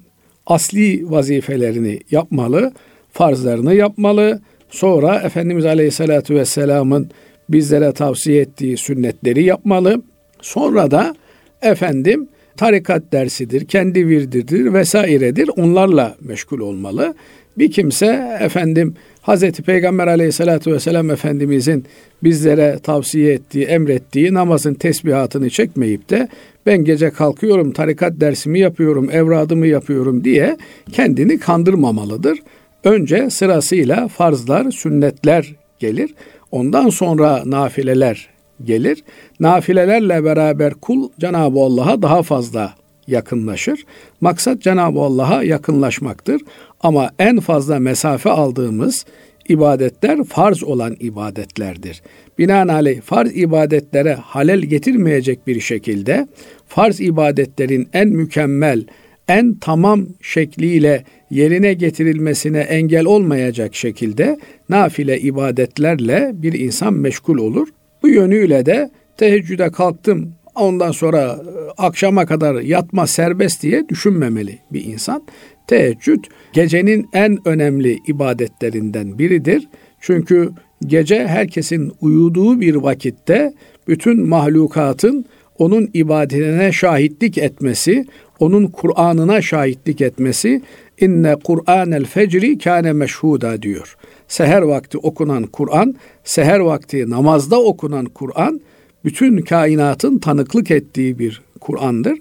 asli 0.45 1.11
vazifelerini 1.11 1.99
yapmalı, 2.11 2.71
farzlarını 3.11 3.73
yapmalı. 3.73 4.41
Sonra 4.69 5.15
Efendimiz 5.15 5.65
Aleyhisselatü 5.65 6.35
Vesselam'ın 6.35 7.09
bizlere 7.49 7.91
tavsiye 7.91 8.41
ettiği 8.41 8.77
sünnetleri 8.77 9.43
yapmalı. 9.43 10.01
Sonra 10.41 10.91
da 10.91 11.15
efendim 11.61 12.27
tarikat 12.57 13.11
dersidir, 13.11 13.65
kendi 13.65 14.07
virdidir 14.07 14.73
vesairedir. 14.73 15.49
Onlarla 15.57 16.15
meşgul 16.21 16.59
olmalı. 16.59 17.13
Bir 17.57 17.71
kimse 17.71 18.37
efendim 18.41 18.93
Hazreti 19.21 19.63
Peygamber 19.63 20.07
aleyhissalatü 20.07 20.73
vesselam 20.73 21.11
Efendimizin 21.11 21.85
bizlere 22.23 22.79
tavsiye 22.83 23.33
ettiği, 23.33 23.65
emrettiği 23.65 24.33
namazın 24.33 24.73
tesbihatını 24.73 25.49
çekmeyip 25.49 26.09
de 26.09 26.27
ben 26.65 26.83
gece 26.83 27.09
kalkıyorum, 27.09 27.71
tarikat 27.71 28.19
dersimi 28.19 28.59
yapıyorum, 28.59 29.09
evradımı 29.11 29.67
yapıyorum 29.67 30.23
diye 30.23 30.57
kendini 30.91 31.39
kandırmamalıdır. 31.39 32.39
Önce 32.83 33.29
sırasıyla 33.29 34.07
farzlar, 34.07 34.71
sünnetler 34.71 35.55
gelir. 35.79 36.13
Ondan 36.51 36.89
sonra 36.89 37.43
nafileler 37.45 38.29
gelir. 38.63 39.03
Nafilelerle 39.39 40.23
beraber 40.23 40.73
kul 40.73 41.09
Cenab-ı 41.19 41.59
Allah'a 41.59 42.01
daha 42.01 42.23
fazla 42.23 42.73
yakınlaşır. 43.07 43.85
Maksat 44.21 44.61
Cenab-ı 44.61 44.99
Allah'a 44.99 45.43
yakınlaşmaktır. 45.43 46.41
Ama 46.79 47.11
en 47.19 47.39
fazla 47.39 47.79
mesafe 47.79 48.29
aldığımız 48.29 49.05
ibadetler 49.49 50.23
farz 50.23 50.63
olan 50.63 50.95
ibadetlerdir. 50.99 52.01
Binaenaleyh 52.37 53.01
farz 53.01 53.37
ibadetlere 53.37 54.13
halel 54.13 54.59
getirmeyecek 54.59 55.47
bir 55.47 55.59
şekilde 55.59 56.27
farz 56.67 57.01
ibadetlerin 57.01 57.89
en 57.93 58.07
mükemmel, 58.07 58.85
en 59.27 59.55
tamam 59.55 60.07
şekliyle 60.21 61.03
yerine 61.29 61.73
getirilmesine 61.73 62.59
engel 62.59 63.05
olmayacak 63.05 63.75
şekilde 63.75 64.39
nafile 64.69 65.19
ibadetlerle 65.19 66.31
bir 66.33 66.53
insan 66.53 66.93
meşgul 66.93 67.37
olur. 67.37 67.67
Bu 68.03 68.09
yönüyle 68.09 68.65
de 68.65 68.89
teheccüde 69.17 69.71
kalktım 69.71 70.33
ondan 70.55 70.91
sonra 70.91 71.21
e, 71.21 71.37
akşama 71.77 72.25
kadar 72.25 72.61
yatma 72.61 73.07
serbest 73.07 73.63
diye 73.63 73.89
düşünmemeli 73.89 74.59
bir 74.71 74.85
insan. 74.85 75.23
Teheccüd 75.67 76.23
gecenin 76.53 77.09
en 77.13 77.37
önemli 77.45 77.97
ibadetlerinden 78.07 79.19
biridir. 79.19 79.67
Çünkü 79.99 80.51
gece 80.85 81.27
herkesin 81.27 81.91
uyuduğu 82.01 82.61
bir 82.61 82.75
vakitte 82.75 83.53
bütün 83.87 84.27
mahlukatın 84.27 85.25
onun 85.57 85.89
ibadetine 85.93 86.71
şahitlik 86.71 87.37
etmesi, 87.37 88.05
onun 88.39 88.67
Kur'an'ına 88.67 89.41
şahitlik 89.41 90.01
etmesi 90.01 90.61
inne 91.01 91.35
Kur'anel 91.35 92.05
fecri 92.05 92.57
kâne 92.57 92.93
meşhuda 92.93 93.61
diyor. 93.61 93.97
Seher 94.27 94.61
vakti 94.61 94.97
okunan 94.97 95.43
Kur'an, 95.43 95.95
seher 96.23 96.59
vakti 96.59 97.09
namazda 97.09 97.61
okunan 97.61 98.05
Kur'an 98.05 98.61
bütün 99.05 99.37
kainatın 99.37 100.17
tanıklık 100.17 100.71
ettiği 100.71 101.19
bir 101.19 101.41
Kur'an'dır. 101.59 102.19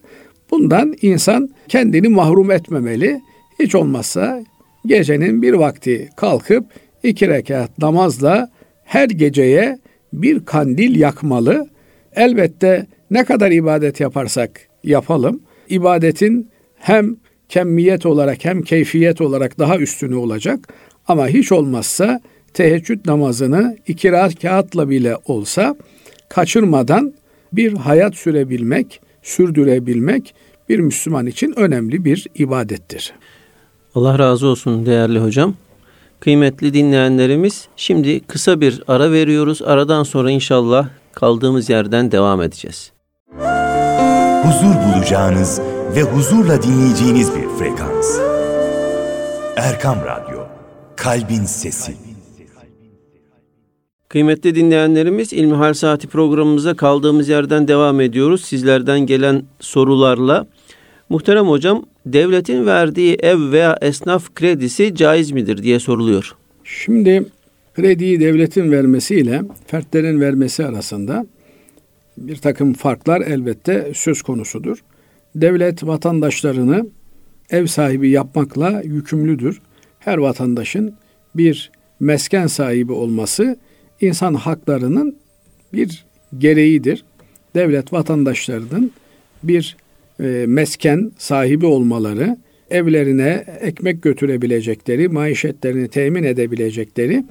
Bundan 0.50 0.94
insan 1.02 1.50
kendini 1.68 2.08
mahrum 2.08 2.50
etmemeli. 2.50 3.20
Hiç 3.58 3.74
olmazsa 3.74 4.44
gecenin 4.86 5.42
bir 5.42 5.52
vakti 5.52 6.08
kalkıp 6.16 6.64
iki 7.02 7.28
rekat 7.28 7.78
namazla 7.78 8.50
her 8.84 9.08
geceye 9.08 9.78
bir 10.12 10.44
kandil 10.44 11.00
yakmalı. 11.00 11.68
Elbette 12.16 12.86
ne 13.10 13.24
kadar 13.24 13.50
ibadet 13.50 14.00
yaparsak 14.00 14.60
yapalım, 14.84 15.40
ibadetin 15.68 16.50
hem 16.76 17.16
kemmiyet 17.48 18.06
olarak 18.06 18.44
hem 18.44 18.62
keyfiyet 18.62 19.20
olarak 19.20 19.58
daha 19.58 19.78
üstünü 19.78 20.14
olacak. 20.14 20.68
Ama 21.08 21.28
hiç 21.28 21.52
olmazsa 21.52 22.20
teheccüd 22.54 23.06
namazını 23.06 23.76
iki 23.86 24.12
rekatla 24.12 24.90
bile 24.90 25.16
olsa 25.26 25.76
kaçırmadan 26.28 27.14
bir 27.52 27.72
hayat 27.72 28.14
sürebilmek, 28.14 29.00
sürdürebilmek 29.22 30.34
bir 30.68 30.78
Müslüman 30.78 31.26
için 31.26 31.58
önemli 31.58 32.04
bir 32.04 32.26
ibadettir. 32.34 33.12
Allah 33.94 34.18
razı 34.18 34.46
olsun 34.46 34.86
değerli 34.86 35.18
hocam. 35.18 35.54
Kıymetli 36.20 36.74
dinleyenlerimiz 36.74 37.68
şimdi 37.76 38.20
kısa 38.20 38.60
bir 38.60 38.82
ara 38.88 39.12
veriyoruz. 39.12 39.62
Aradan 39.62 40.02
sonra 40.02 40.30
inşallah 40.30 40.88
kaldığımız 41.12 41.70
yerden 41.70 42.12
devam 42.12 42.42
edeceğiz. 42.42 42.92
Huzur 44.42 44.74
bulacağınız 44.74 45.60
ve 45.96 46.02
huzurla 46.02 46.62
dinleyeceğiniz 46.62 47.30
bir 47.34 47.48
frekans. 47.58 48.18
Erkam 49.56 49.98
Radyo, 49.98 50.40
Kalbin 50.96 51.44
Sesi. 51.44 51.92
Kıymetli 54.08 54.54
dinleyenlerimiz 54.54 55.32
İlmihal 55.32 55.74
Saati 55.74 56.08
programımıza 56.08 56.74
kaldığımız 56.74 57.28
yerden 57.28 57.68
devam 57.68 58.00
ediyoruz. 58.00 58.44
Sizlerden 58.44 59.00
gelen 59.00 59.42
sorularla. 59.60 60.46
Muhterem 61.08 61.46
hocam, 61.46 61.84
devletin 62.06 62.66
verdiği 62.66 63.14
ev 63.14 63.52
veya 63.52 63.78
esnaf 63.80 64.34
kredisi 64.34 64.94
caiz 64.94 65.30
midir 65.30 65.62
diye 65.62 65.80
soruluyor. 65.80 66.34
Şimdi 66.64 67.24
krediyi 67.74 68.20
devletin 68.20 68.72
vermesiyle 68.72 69.42
fertlerin 69.66 70.20
vermesi 70.20 70.66
arasında 70.66 71.26
bir 72.26 72.36
takım 72.36 72.72
farklar 72.72 73.20
elbette 73.20 73.92
söz 73.94 74.22
konusudur. 74.22 74.78
Devlet 75.34 75.86
vatandaşlarını 75.86 76.86
ev 77.50 77.66
sahibi 77.66 78.10
yapmakla 78.10 78.82
yükümlüdür. 78.84 79.60
Her 79.98 80.18
vatandaşın 80.18 80.94
bir 81.34 81.70
mesken 82.00 82.46
sahibi 82.46 82.92
olması 82.92 83.58
insan 84.00 84.34
haklarının 84.34 85.16
bir 85.72 86.04
gereğidir. 86.38 87.04
Devlet 87.54 87.92
vatandaşlarının 87.92 88.92
bir 89.42 89.76
e, 90.20 90.44
mesken 90.48 91.12
sahibi 91.18 91.66
olmaları, 91.66 92.36
evlerine 92.70 93.44
ekmek 93.60 94.02
götürebilecekleri, 94.02 95.08
maişetlerini 95.08 95.88
temin 95.88 96.22
edebilecekleri 96.22 97.24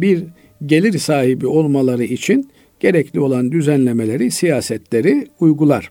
bir 0.00 0.24
gelir 0.66 0.98
sahibi 0.98 1.46
olmaları 1.46 2.04
için 2.04 2.50
gerekli 2.80 3.20
olan 3.20 3.52
düzenlemeleri, 3.52 4.30
siyasetleri 4.30 5.26
uygular. 5.40 5.90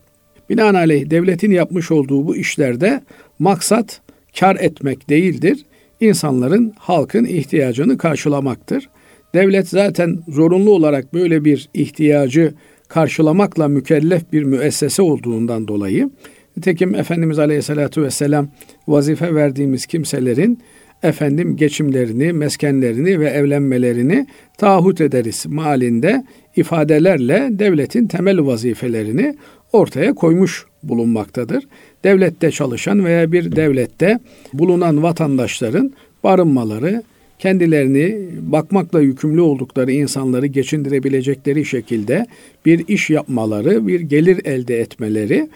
Binaenaleyh 0.49 1.10
devletin 1.10 1.52
yapmış 1.52 1.91
olduğu 1.91 2.28
bu 2.28 2.36
işlerde 2.36 3.02
maksat 3.39 4.02
kar 4.39 4.56
etmek 4.56 5.10
değildir. 5.10 5.65
İnsanların, 5.99 6.73
halkın 6.78 7.25
ihtiyacını 7.25 7.97
karşılamaktır. 7.97 8.89
Devlet 9.34 9.69
zaten 9.69 10.19
zorunlu 10.28 10.71
olarak 10.71 11.13
böyle 11.13 11.45
bir 11.45 11.69
ihtiyacı 11.73 12.54
karşılamakla 12.88 13.67
mükellef 13.67 14.34
bir 14.34 14.43
müessese 14.43 15.02
olduğundan 15.02 15.67
dolayı 15.67 16.10
nitekim 16.58 16.95
Efendimiz 16.95 17.39
Aleyhisselatü 17.39 18.04
Vesselam 18.04 18.47
vazife 18.88 19.36
verdiğimiz 19.36 19.86
kimselerin 19.86 20.60
efendim 21.04 21.56
geçimlerini, 21.56 22.34
meskenlerini 22.34 23.20
ve 23.20 23.30
evlenmelerini 23.30 24.28
taahhüt 24.58 25.02
ederiz 25.02 25.46
malinde 25.48 26.24
ifadelerle 26.56 27.50
devletin 27.52 28.08
temel 28.08 28.46
vazifelerini 28.46 29.36
ortaya 29.74 30.14
koymuş 30.14 30.66
bulunmaktadır. 30.84 31.68
Devlette 32.04 32.52
çalışan 32.52 33.06
veya 33.06 33.32
bir 33.32 33.56
devlette 33.56 34.20
bulunan 34.54 35.04
vatandaşların 35.04 35.94
barınmaları, 36.24 37.04
kendilerini 37.40 38.30
bakmakla 38.42 39.02
yükümlü 39.02 39.42
oldukları 39.42 39.92
insanları 39.92 40.46
geçindirebilecekleri 40.46 41.66
şekilde 41.66 42.26
bir 42.66 42.88
iş 42.88 43.10
yapmaları, 43.10 43.88
bir 43.88 44.00
gelir 44.00 44.46
elde 44.46 44.80
etmeleri 44.80 45.50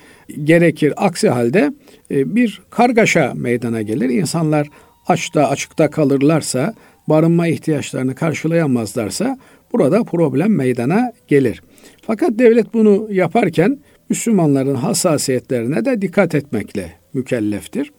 gerekir. 0.43 0.93
Aksi 0.97 1.29
halde 1.29 1.73
e, 2.11 2.35
bir 2.35 2.61
kargaşa 2.69 3.33
meydana 3.35 3.81
gelir. 3.81 4.09
İnsanlar 4.09 4.67
açta 5.07 5.49
açıkta 5.49 5.89
kalırlarsa, 5.89 6.73
barınma 7.07 7.47
ihtiyaçlarını 7.47 8.15
karşılayamazlarsa 8.15 9.37
burada 9.73 10.03
problem 10.03 10.55
meydana 10.55 11.11
gelir. 11.27 11.63
Fakat 12.01 12.39
devlet 12.39 12.73
bunu 12.73 13.07
yaparken 13.11 13.79
Müslümanların 14.09 14.75
hassasiyetlerine 14.75 15.85
de 15.85 16.01
dikkat 16.01 16.35
etmekle 16.35 16.93
mükelleftir. 17.13 17.91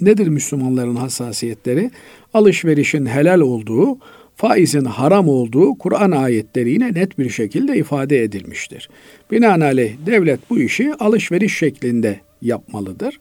Nedir 0.00 0.28
Müslümanların 0.28 0.96
hassasiyetleri? 0.96 1.90
Alışverişin 2.34 3.06
helal 3.06 3.40
olduğu, 3.40 3.98
faizin 4.36 4.84
haram 4.84 5.28
olduğu 5.28 5.74
Kur'an 5.78 6.10
ayetleriyle 6.10 6.94
net 6.94 7.18
bir 7.18 7.30
şekilde 7.30 7.76
ifade 7.76 8.22
edilmiştir. 8.22 8.88
Binaenaleyh 9.30 9.94
devlet 10.06 10.50
bu 10.50 10.60
işi 10.60 10.94
alışveriş 10.94 11.58
şeklinde 11.58 12.20
yapmalıdır. 12.42 13.20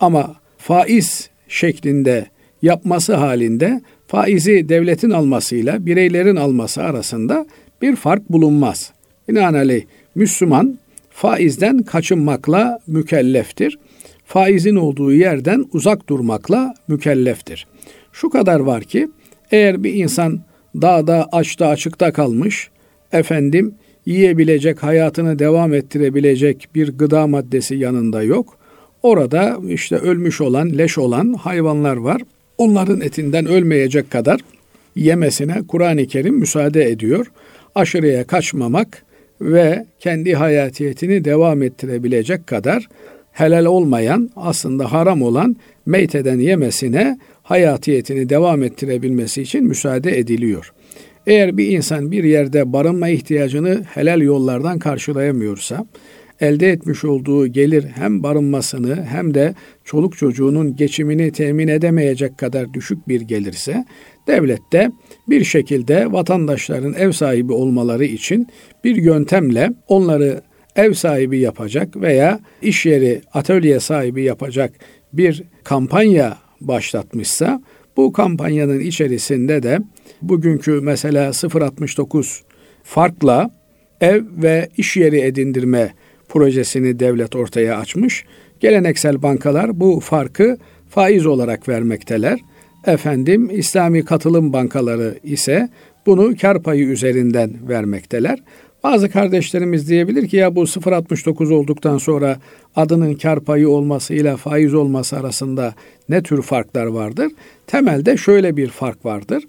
Ama 0.00 0.34
faiz 0.58 1.30
şeklinde 1.48 2.26
yapması 2.66 3.14
halinde 3.14 3.80
faizi 4.06 4.68
devletin 4.68 5.10
almasıyla 5.10 5.86
bireylerin 5.86 6.36
alması 6.36 6.82
arasında 6.82 7.46
bir 7.82 7.96
fark 7.96 8.32
bulunmaz. 8.32 8.92
Binaenaleyh 9.28 9.84
Müslüman 10.14 10.78
faizden 11.10 11.82
kaçınmakla 11.82 12.78
mükelleftir. 12.86 13.78
Faizin 14.24 14.76
olduğu 14.76 15.12
yerden 15.12 15.64
uzak 15.72 16.08
durmakla 16.08 16.74
mükelleftir. 16.88 17.66
Şu 18.12 18.30
kadar 18.30 18.60
var 18.60 18.82
ki 18.84 19.08
eğer 19.50 19.84
bir 19.84 19.94
insan 19.94 20.40
dağda, 20.82 21.28
açta, 21.32 21.66
açıkta 21.68 22.12
kalmış, 22.12 22.70
efendim 23.12 23.74
yiyebilecek, 24.06 24.82
hayatını 24.82 25.38
devam 25.38 25.74
ettirebilecek 25.74 26.68
bir 26.74 26.98
gıda 26.98 27.26
maddesi 27.26 27.74
yanında 27.74 28.22
yok. 28.22 28.58
Orada 29.02 29.58
işte 29.68 29.96
ölmüş 29.96 30.40
olan, 30.40 30.78
leş 30.78 30.98
olan 30.98 31.32
hayvanlar 31.32 31.96
var. 31.96 32.22
Onların 32.58 33.00
etinden 33.00 33.46
ölmeyecek 33.46 34.10
kadar 34.10 34.40
yemesine 34.96 35.62
Kur'an-ı 35.68 36.06
Kerim 36.06 36.34
müsaade 36.34 36.90
ediyor. 36.90 37.26
Aşırıya 37.74 38.24
kaçmamak 38.24 39.02
ve 39.40 39.86
kendi 40.00 40.34
hayatiyetini 40.34 41.24
devam 41.24 41.62
ettirebilecek 41.62 42.46
kadar 42.46 42.88
helal 43.32 43.64
olmayan, 43.64 44.30
aslında 44.36 44.92
haram 44.92 45.22
olan 45.22 45.56
meyteden 45.86 46.38
yemesine 46.38 47.18
hayatiyetini 47.42 48.28
devam 48.28 48.62
ettirebilmesi 48.62 49.42
için 49.42 49.64
müsaade 49.64 50.18
ediliyor. 50.18 50.72
Eğer 51.26 51.56
bir 51.56 51.68
insan 51.68 52.10
bir 52.10 52.24
yerde 52.24 52.72
barınma 52.72 53.08
ihtiyacını 53.08 53.84
helal 53.94 54.20
yollardan 54.20 54.78
karşılayamıyorsa, 54.78 55.86
elde 56.40 56.70
etmiş 56.70 57.04
olduğu 57.04 57.46
gelir 57.46 57.84
hem 57.84 58.22
barınmasını 58.22 59.04
hem 59.04 59.34
de 59.34 59.54
çoluk 59.84 60.16
çocuğunun 60.18 60.76
geçimini 60.76 61.32
temin 61.32 61.68
edemeyecek 61.68 62.38
kadar 62.38 62.74
düşük 62.74 63.08
bir 63.08 63.20
gelirse, 63.20 63.84
devlet 64.26 64.72
de 64.72 64.90
bir 65.28 65.44
şekilde 65.44 66.12
vatandaşların 66.12 66.94
ev 66.94 67.12
sahibi 67.12 67.52
olmaları 67.52 68.04
için 68.04 68.48
bir 68.84 68.96
yöntemle 68.96 69.72
onları 69.88 70.40
ev 70.76 70.92
sahibi 70.92 71.38
yapacak 71.38 71.96
veya 71.96 72.40
iş 72.62 72.86
yeri, 72.86 73.20
atölye 73.32 73.80
sahibi 73.80 74.22
yapacak 74.22 74.72
bir 75.12 75.42
kampanya 75.64 76.36
başlatmışsa 76.60 77.62
bu 77.96 78.12
kampanyanın 78.12 78.80
içerisinde 78.80 79.62
de 79.62 79.78
bugünkü 80.22 80.80
mesela 80.82 81.32
069 81.54 82.42
farkla 82.84 83.50
ev 84.00 84.22
ve 84.42 84.68
iş 84.76 84.96
yeri 84.96 85.20
edindirme 85.20 85.94
projesini 86.28 86.98
devlet 86.98 87.36
ortaya 87.36 87.78
açmış. 87.78 88.24
Geleneksel 88.60 89.22
bankalar 89.22 89.80
bu 89.80 90.00
farkı 90.00 90.58
faiz 90.88 91.26
olarak 91.26 91.68
vermekteler. 91.68 92.38
Efendim 92.86 93.50
İslami 93.52 94.04
katılım 94.04 94.52
bankaları 94.52 95.18
ise 95.24 95.68
bunu 96.06 96.36
kar 96.40 96.62
payı 96.62 96.84
üzerinden 96.84 97.68
vermekteler. 97.68 98.38
Bazı 98.84 99.10
kardeşlerimiz 99.10 99.88
diyebilir 99.88 100.28
ki 100.28 100.36
ya 100.36 100.56
bu 100.56 100.62
0.69 100.62 101.54
olduktan 101.54 101.98
sonra 101.98 102.36
adının 102.76 103.14
kar 103.14 103.40
payı 103.40 103.68
olmasıyla 103.68 104.36
faiz 104.36 104.74
olması 104.74 105.16
arasında 105.16 105.74
ne 106.08 106.22
tür 106.22 106.42
farklar 106.42 106.86
vardır? 106.86 107.32
Temelde 107.66 108.16
şöyle 108.16 108.56
bir 108.56 108.68
fark 108.68 109.04
vardır. 109.04 109.44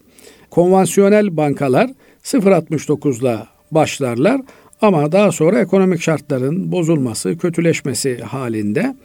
Konvansiyonel 0.51 1.37
bankalar 1.37 1.89
0.69 2.23 3.39
başlarlar 3.71 4.41
ama 4.81 5.11
daha 5.11 5.31
sonra 5.31 5.61
ekonomik 5.61 6.01
şartların 6.01 6.71
bozulması, 6.71 7.37
kötüleşmesi 7.37 8.17
halinde 8.17 8.95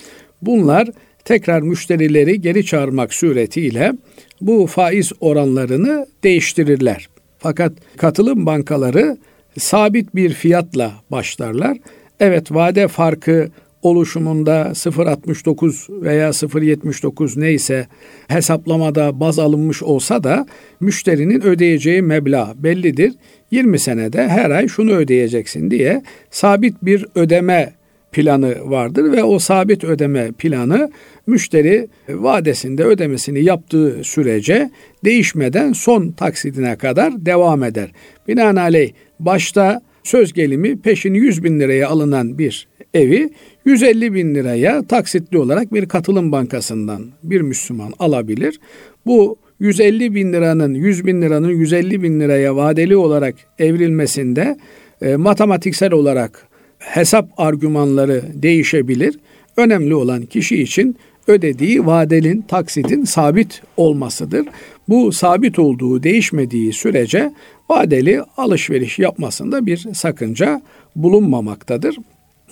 bunlar 0.43 0.89
tekrar 1.25 1.61
müşterileri 1.61 2.41
geri 2.41 2.65
çağırmak 2.65 3.15
suretiyle 3.15 3.93
bu 4.41 4.67
faiz 4.67 5.13
oranlarını 5.21 6.07
değiştirirler. 6.25 7.09
Fakat 7.39 7.73
katılım 7.97 8.47
bankaları 8.47 9.17
sabit 9.59 10.15
bir 10.15 10.33
fiyatla 10.33 10.93
başlarlar. 11.11 11.79
Evet 12.21 12.53
vade 12.53 12.89
farkı 12.89 13.49
oluşumunda 13.83 14.63
0.69 14.63 16.03
veya 16.03 16.29
0.79 16.29 17.41
neyse 17.41 17.87
hesaplamada 18.29 19.21
baz 19.21 19.39
alınmış 19.39 19.83
olsa 19.83 20.25
da 20.25 20.47
müşterinin 20.81 21.43
ödeyeceği 21.43 22.03
meblağ 22.03 22.55
bellidir. 22.57 23.13
20 23.53 23.79
senede 23.79 24.29
her 24.29 24.51
ay 24.51 24.69
şunu 24.69 24.93
ödeyeceksin 24.93 25.71
diye 25.71 26.03
sabit 26.31 26.75
bir 26.83 27.07
ödeme 27.15 27.73
planı 28.13 28.71
vardır 28.71 29.13
ve 29.13 29.25
o 29.25 29.39
sabit 29.39 29.85
ödeme 29.85 30.33
planı 30.33 30.91
müşteri 31.27 31.89
vadesinde 32.09 32.85
ödemesini 32.85 33.45
yaptığı 33.45 34.01
sürece 34.05 34.71
değişmeden 35.05 35.73
son 35.73 36.11
taksidine 36.11 36.77
kadar 36.77 37.27
devam 37.27 37.65
eder. 37.65 37.93
Binaenaleyh 38.29 38.93
başta 39.21 39.83
söz 40.05 40.33
gelimi 40.33 40.81
peşin 40.81 41.15
100 41.15 41.45
bin 41.45 41.61
liraya 41.61 41.89
alınan 41.89 42.39
bir 42.39 42.69
evi 42.95 43.31
150 43.65 44.15
bin 44.15 44.35
liraya 44.35 44.83
taksitli 44.83 45.39
olarak 45.39 45.75
bir 45.75 45.89
katılım 45.89 46.33
bankasından 46.33 47.07
bir 47.23 47.41
Müslüman 47.41 47.93
alabilir. 47.99 48.61
Bu 49.07 49.37
150 49.63 50.15
bin 50.15 50.33
liranın 50.33 50.75
100 50.75 51.07
bin 51.07 51.23
liranın 51.23 51.49
150 51.49 52.03
bin 52.03 52.21
liraya 52.21 52.57
vadeli 52.57 52.97
olarak 52.97 53.35
evrilmesinde 53.59 54.59
e, 55.03 55.17
matematiksel 55.17 55.93
olarak 55.93 56.47
hesap 56.79 57.29
argümanları 57.37 58.23
değişebilir. 58.35 59.19
Önemli 59.57 59.95
olan 59.95 60.23
kişi 60.23 60.63
için 60.63 60.97
ödediği 61.27 61.87
vadelin, 61.87 62.41
taksidin 62.43 63.05
sabit 63.05 63.63
olmasıdır. 63.77 64.47
Bu 64.89 65.13
sabit 65.13 65.59
olduğu, 65.59 66.03
değişmediği 66.03 66.73
sürece 66.73 67.33
vadeli 67.71 68.23
alışveriş 68.37 68.99
yapmasında 68.99 69.67
bir 69.67 69.87
sakınca 69.95 70.63
bulunmamaktadır. 70.97 71.97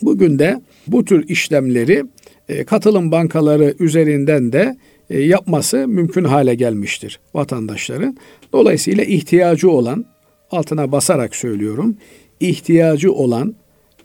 Bugün 0.02 0.38
de 0.38 0.60
bu 0.86 1.04
tür 1.04 1.28
işlemleri 1.28 2.04
e, 2.48 2.64
katılım 2.64 3.12
bankaları 3.12 3.74
üzerinden 3.78 4.52
de 4.52 4.76
e, 5.10 5.20
yapması 5.20 5.88
mümkün 5.88 6.24
hale 6.24 6.54
gelmiştir 6.54 7.20
vatandaşların. 7.34 8.16
Dolayısıyla 8.52 9.04
ihtiyacı 9.04 9.70
olan, 9.70 10.04
altına 10.50 10.92
basarak 10.92 11.36
söylüyorum, 11.36 11.96
ihtiyacı 12.40 13.12
olan 13.12 13.54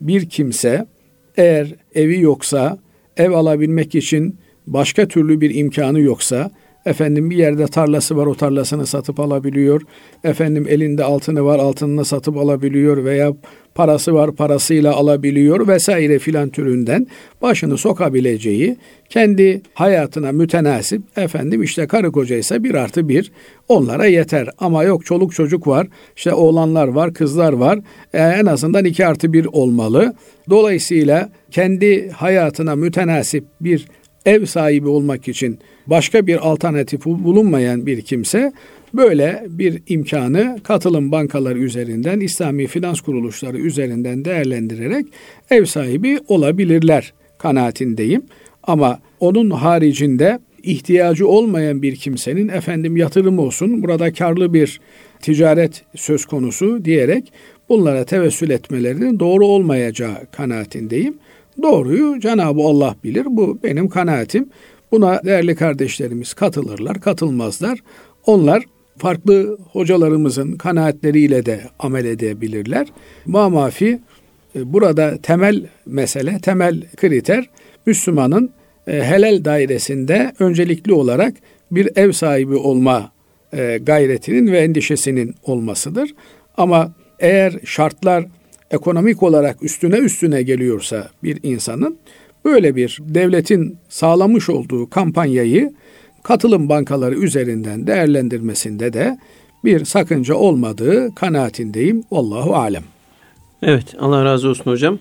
bir 0.01 0.29
kimse 0.29 0.85
eğer 1.37 1.75
evi 1.95 2.21
yoksa, 2.21 2.77
ev 3.17 3.31
alabilmek 3.31 3.95
için 3.95 4.35
başka 4.67 5.07
türlü 5.07 5.41
bir 5.41 5.55
imkanı 5.55 5.99
yoksa, 5.99 6.51
efendim 6.85 7.29
bir 7.29 7.37
yerde 7.37 7.67
tarlası 7.67 8.17
var 8.17 8.25
o 8.25 8.35
tarlasını 8.35 8.85
satıp 8.85 9.19
alabiliyor. 9.19 9.81
Efendim 10.23 10.65
elinde 10.69 11.03
altını 11.03 11.45
var 11.45 11.59
altınını 11.59 12.05
satıp 12.05 12.37
alabiliyor 12.37 13.05
veya 13.05 13.33
parası 13.75 14.13
var 14.13 14.35
parasıyla 14.35 14.93
alabiliyor 14.93 15.67
vesaire 15.67 16.19
filan 16.19 16.49
türünden 16.49 17.07
başını 17.41 17.77
sokabileceği 17.77 18.77
kendi 19.09 19.61
hayatına 19.73 20.31
mütenasip 20.31 21.01
efendim 21.17 21.63
işte 21.63 21.87
karı 21.87 22.11
kocaysa 22.11 22.63
bir 22.63 22.75
artı 22.75 23.09
bir 23.09 23.31
onlara 23.67 24.05
yeter 24.05 24.49
ama 24.57 24.83
yok 24.83 25.05
çoluk 25.05 25.33
çocuk 25.33 25.67
var 25.67 25.87
işte 26.15 26.33
oğlanlar 26.33 26.87
var 26.87 27.13
kızlar 27.13 27.53
var 27.53 27.79
e, 28.13 28.19
en 28.19 28.45
azından 28.45 28.85
iki 28.85 29.07
artı 29.07 29.33
bir 29.33 29.45
olmalı. 29.45 30.13
Dolayısıyla 30.49 31.29
kendi 31.51 32.09
hayatına 32.09 32.75
mütenasip 32.75 33.45
bir 33.61 33.85
ev 34.25 34.45
sahibi 34.45 34.87
olmak 34.87 35.27
için 35.27 35.59
başka 35.87 36.27
bir 36.27 36.47
alternatif 36.47 37.05
bulunmayan 37.05 37.85
bir 37.85 38.01
kimse 38.01 38.53
böyle 38.93 39.45
bir 39.49 39.81
imkanı 39.87 40.59
katılım 40.63 41.11
bankaları 41.11 41.59
üzerinden, 41.59 42.19
İslami 42.19 42.67
finans 42.67 43.01
kuruluşları 43.01 43.57
üzerinden 43.57 44.25
değerlendirerek 44.25 45.05
ev 45.49 45.65
sahibi 45.65 46.19
olabilirler 46.27 47.13
kanaatindeyim. 47.37 48.21
Ama 48.63 48.99
onun 49.19 49.49
haricinde 49.49 50.39
ihtiyacı 50.63 51.27
olmayan 51.27 51.81
bir 51.81 51.95
kimsenin 51.95 52.47
efendim 52.47 52.97
yatırım 52.97 53.39
olsun, 53.39 53.83
burada 53.83 54.13
karlı 54.13 54.53
bir 54.53 54.79
ticaret 55.21 55.83
söz 55.95 56.25
konusu 56.25 56.85
diyerek 56.85 57.33
bunlara 57.69 58.05
tevessül 58.05 58.49
etmelerinin 58.49 59.19
doğru 59.19 59.45
olmayacağı 59.45 60.15
kanaatindeyim. 60.31 61.13
Doğruyu 61.61 62.19
Cenab-ı 62.19 62.61
Allah 62.61 62.95
bilir. 63.03 63.25
Bu 63.29 63.59
benim 63.63 63.89
kanaatim. 63.89 64.49
Buna 64.91 65.23
değerli 65.23 65.55
kardeşlerimiz 65.55 66.33
katılırlar, 66.33 67.01
katılmazlar. 67.01 67.79
Onlar 68.25 68.63
farklı 68.97 69.57
hocalarımızın 69.71 70.51
kanaatleriyle 70.57 71.45
de 71.45 71.61
amel 71.79 72.05
edebilirler. 72.05 72.87
Mamafi 73.25 73.99
e, 74.55 74.73
burada 74.73 75.17
temel 75.17 75.65
mesele, 75.85 76.39
temel 76.39 76.83
kriter 76.95 77.49
Müslümanın 77.85 78.49
e, 78.87 79.03
helal 79.03 79.45
dairesinde 79.45 80.33
öncelikli 80.39 80.93
olarak 80.93 81.33
bir 81.71 81.89
ev 81.95 82.11
sahibi 82.11 82.55
olma 82.55 83.11
e, 83.53 83.79
gayretinin 83.81 84.51
ve 84.51 84.59
endişesinin 84.59 85.35
olmasıdır. 85.43 86.09
Ama 86.57 86.93
eğer 87.19 87.53
şartlar 87.65 88.25
ekonomik 88.71 89.23
olarak 89.23 89.63
üstüne 89.63 89.97
üstüne 89.97 90.41
geliyorsa 90.41 91.09
bir 91.23 91.39
insanın 91.43 91.97
böyle 92.45 92.75
bir 92.75 92.99
devletin 93.01 93.77
sağlamış 93.89 94.49
olduğu 94.49 94.89
kampanyayı 94.89 95.73
katılım 96.23 96.69
bankaları 96.69 97.15
üzerinden 97.15 97.87
değerlendirmesinde 97.87 98.93
de 98.93 99.17
bir 99.63 99.85
sakınca 99.85 100.35
olmadığı 100.35 101.15
kanaatindeyim. 101.15 102.03
Allahu 102.11 102.55
alem. 102.55 102.83
Evet 103.61 103.95
Allah 103.99 104.25
razı 104.25 104.49
olsun 104.49 104.71
hocam. 104.71 104.99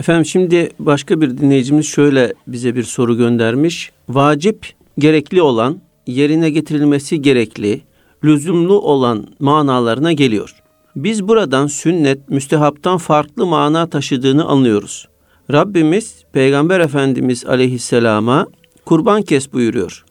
Efendim 0.00 0.26
şimdi 0.26 0.70
başka 0.78 1.20
bir 1.20 1.38
dinleyicimiz 1.38 1.86
şöyle 1.86 2.34
bize 2.46 2.76
bir 2.76 2.82
soru 2.82 3.16
göndermiş. 3.16 3.92
Vacip 4.08 4.66
gerekli 4.98 5.42
olan, 5.42 5.80
yerine 6.06 6.50
getirilmesi 6.50 7.22
gerekli, 7.22 7.80
lüzumlu 8.24 8.80
olan 8.80 9.26
manalarına 9.38 10.12
geliyor. 10.12 10.61
Biz 10.96 11.28
buradan 11.28 11.66
sünnet, 11.66 12.28
müstehaptan 12.28 12.98
farklı 12.98 13.46
mana 13.46 13.86
taşıdığını 13.86 14.44
anlıyoruz. 14.44 15.08
Rabbimiz 15.52 16.24
Peygamber 16.32 16.80
Efendimiz 16.80 17.46
aleyhisselama 17.46 18.46
kurban 18.84 19.22
kes 19.22 19.52
buyuruyor. 19.52 20.04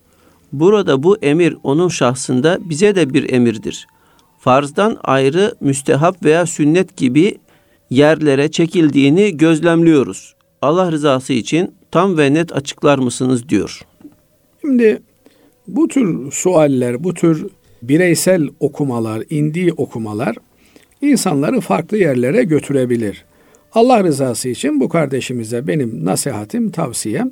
Burada 0.54 1.04
bu 1.04 1.18
emir 1.18 1.58
onun 1.64 1.88
şahsında 1.88 2.58
bize 2.70 2.96
de 2.96 3.14
bir 3.14 3.34
emirdir. 3.34 3.88
Farzdan 4.40 4.98
ayrı 5.04 5.56
müstehap 5.60 6.26
veya 6.26 6.46
sünnet 6.46 6.98
gibi 6.98 7.38
yerlere 7.90 8.52
çekildiğini 8.52 9.38
gözlemliyoruz. 9.38 10.36
Allah 10.62 10.92
rızası 10.92 11.34
için 11.34 11.76
tam 11.92 12.18
ve 12.18 12.34
net 12.34 12.56
açıklar 12.56 12.98
mısınız 12.98 13.50
diyor. 13.50 13.82
Şimdi 14.62 15.02
bu 15.68 15.88
tür 15.88 16.32
sualler, 16.32 17.04
bu 17.04 17.14
tür 17.14 17.48
bireysel 17.82 18.48
okumalar, 18.60 19.24
indiği 19.30 19.74
okumalar 19.74 20.36
insanları 21.02 21.62
farklı 21.62 21.98
yerlere 21.98 22.44
götürebilir. 22.44 23.26
Allah 23.74 24.04
rızası 24.04 24.50
için 24.50 24.80
bu 24.80 24.90
kardeşimize 24.90 25.68
benim 25.68 26.06
nasihatim, 26.06 26.72
tavsiyem 26.72 27.32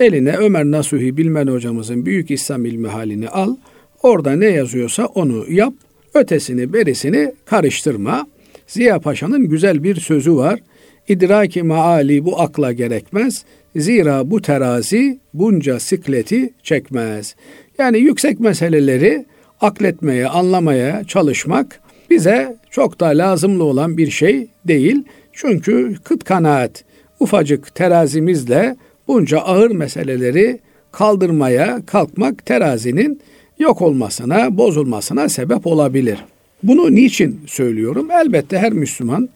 eline 0.00 0.36
Ömer 0.36 0.64
Nasuhi 0.64 1.16
Bilmen 1.16 1.46
hocamızın 1.46 2.06
Büyük 2.06 2.30
İslam 2.30 2.64
ilmi 2.64 2.88
halini 2.88 3.28
al. 3.28 3.56
Orada 4.02 4.32
ne 4.32 4.46
yazıyorsa 4.46 5.06
onu 5.06 5.52
yap. 5.52 5.74
Ötesini 6.14 6.72
berisini 6.72 7.34
karıştırma. 7.46 8.26
Ziya 8.66 9.00
Paşa'nın 9.00 9.48
güzel 9.48 9.82
bir 9.82 9.96
sözü 9.96 10.36
var. 10.36 10.60
İdraki 11.08 11.62
maali 11.62 12.24
bu 12.24 12.40
akla 12.40 12.72
gerekmez. 12.72 13.44
Zira 13.76 14.30
bu 14.30 14.42
terazi 14.42 15.18
bunca 15.34 15.80
sikleti 15.80 16.52
çekmez. 16.62 17.36
Yani 17.78 17.98
yüksek 17.98 18.40
meseleleri 18.40 19.26
akletmeye, 19.60 20.28
anlamaya 20.28 21.04
çalışmak 21.04 21.80
bize 22.10 22.56
çok 22.74 23.00
da 23.00 23.06
lazımlı 23.06 23.64
olan 23.64 23.96
bir 23.96 24.10
şey 24.10 24.46
değil. 24.64 25.02
Çünkü 25.32 25.94
kıt 26.04 26.24
kanaat 26.24 26.84
ufacık 27.20 27.74
terazimizle 27.74 28.76
bunca 29.08 29.38
ağır 29.38 29.70
meseleleri 29.70 30.60
kaldırmaya 30.92 31.86
kalkmak 31.86 32.46
terazinin 32.46 33.20
yok 33.58 33.82
olmasına, 33.82 34.58
bozulmasına 34.58 35.28
sebep 35.28 35.66
olabilir. 35.66 36.24
Bunu 36.62 36.94
niçin 36.94 37.40
söylüyorum? 37.46 38.10
Elbette 38.10 38.58
her 38.58 38.72
Müslüman 38.72 39.28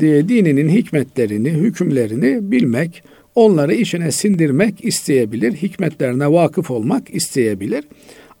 dininin 0.00 0.68
hikmetlerini, 0.68 1.50
hükümlerini 1.50 2.50
bilmek, 2.50 3.02
onları 3.34 3.74
içine 3.74 4.12
sindirmek 4.12 4.84
isteyebilir, 4.84 5.52
hikmetlerine 5.52 6.32
vakıf 6.32 6.70
olmak 6.70 7.14
isteyebilir. 7.14 7.84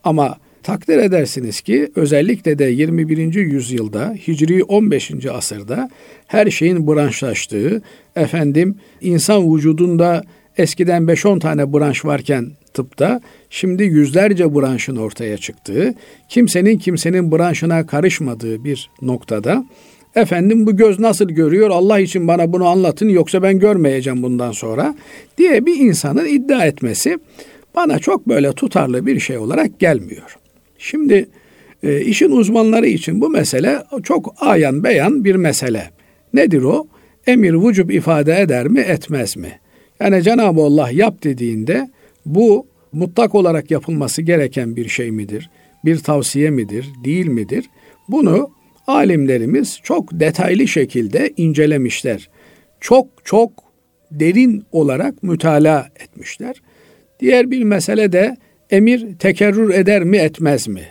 Ama 0.04 0.36
takdir 0.66 0.98
edersiniz 0.98 1.60
ki 1.60 1.90
özellikle 1.96 2.58
de 2.58 2.64
21. 2.64 3.34
yüzyılda 3.34 4.14
Hicri 4.28 4.64
15. 4.64 5.26
asırda 5.26 5.90
her 6.26 6.50
şeyin 6.50 6.86
branşlaştığı, 6.86 7.82
efendim 8.16 8.76
insan 9.00 9.54
vücudunda 9.54 10.22
eskiden 10.56 11.02
5-10 11.02 11.40
tane 11.40 11.72
branş 11.72 12.04
varken 12.04 12.50
tıpta 12.74 13.20
şimdi 13.50 13.82
yüzlerce 13.82 14.54
branşın 14.54 14.96
ortaya 14.96 15.36
çıktığı, 15.36 15.94
kimsenin 16.28 16.78
kimsenin 16.78 17.32
branşına 17.32 17.86
karışmadığı 17.86 18.64
bir 18.64 18.90
noktada 19.02 19.64
efendim 20.14 20.66
bu 20.66 20.76
göz 20.76 20.98
nasıl 20.98 21.28
görüyor 21.28 21.70
Allah 21.70 21.98
için 21.98 22.28
bana 22.28 22.52
bunu 22.52 22.68
anlatın 22.68 23.08
yoksa 23.08 23.42
ben 23.42 23.58
görmeyeceğim 23.58 24.22
bundan 24.22 24.52
sonra 24.52 24.94
diye 25.38 25.66
bir 25.66 25.76
insanın 25.76 26.26
iddia 26.26 26.66
etmesi 26.66 27.18
bana 27.74 27.98
çok 27.98 28.28
böyle 28.28 28.52
tutarlı 28.52 29.06
bir 29.06 29.20
şey 29.20 29.38
olarak 29.38 29.80
gelmiyor. 29.80 30.36
Şimdi 30.78 31.28
e, 31.82 32.00
işin 32.00 32.30
uzmanları 32.30 32.86
için 32.86 33.20
bu 33.20 33.30
mesele 33.30 33.82
çok 34.02 34.34
ayan 34.40 34.84
beyan 34.84 35.24
bir 35.24 35.34
mesele. 35.34 35.90
Nedir 36.34 36.62
o? 36.62 36.86
Emir 37.26 37.54
vücub 37.54 37.90
ifade 37.90 38.40
eder 38.40 38.68
mi 38.68 38.80
etmez 38.80 39.36
mi? 39.36 39.60
Yani 40.00 40.22
Cenab-ı 40.22 40.60
Allah 40.60 40.90
yap 40.90 41.24
dediğinde 41.24 41.90
bu 42.26 42.66
mutlak 42.92 43.34
olarak 43.34 43.70
yapılması 43.70 44.22
gereken 44.22 44.76
bir 44.76 44.88
şey 44.88 45.10
midir? 45.10 45.50
Bir 45.84 45.98
tavsiye 45.98 46.50
midir? 46.50 46.86
Değil 47.04 47.26
midir? 47.26 47.64
Bunu 48.08 48.50
alimlerimiz 48.86 49.80
çok 49.82 50.20
detaylı 50.20 50.68
şekilde 50.68 51.32
incelemişler. 51.36 52.28
Çok 52.80 53.06
çok 53.24 53.50
derin 54.10 54.64
olarak 54.72 55.22
mütalaa 55.22 55.86
etmişler. 56.00 56.62
Diğer 57.20 57.50
bir 57.50 57.62
mesele 57.62 58.12
de 58.12 58.36
emir 58.70 59.06
tekerrür 59.18 59.74
eder 59.74 60.04
mi 60.04 60.16
etmez 60.16 60.68
mi? 60.68 60.82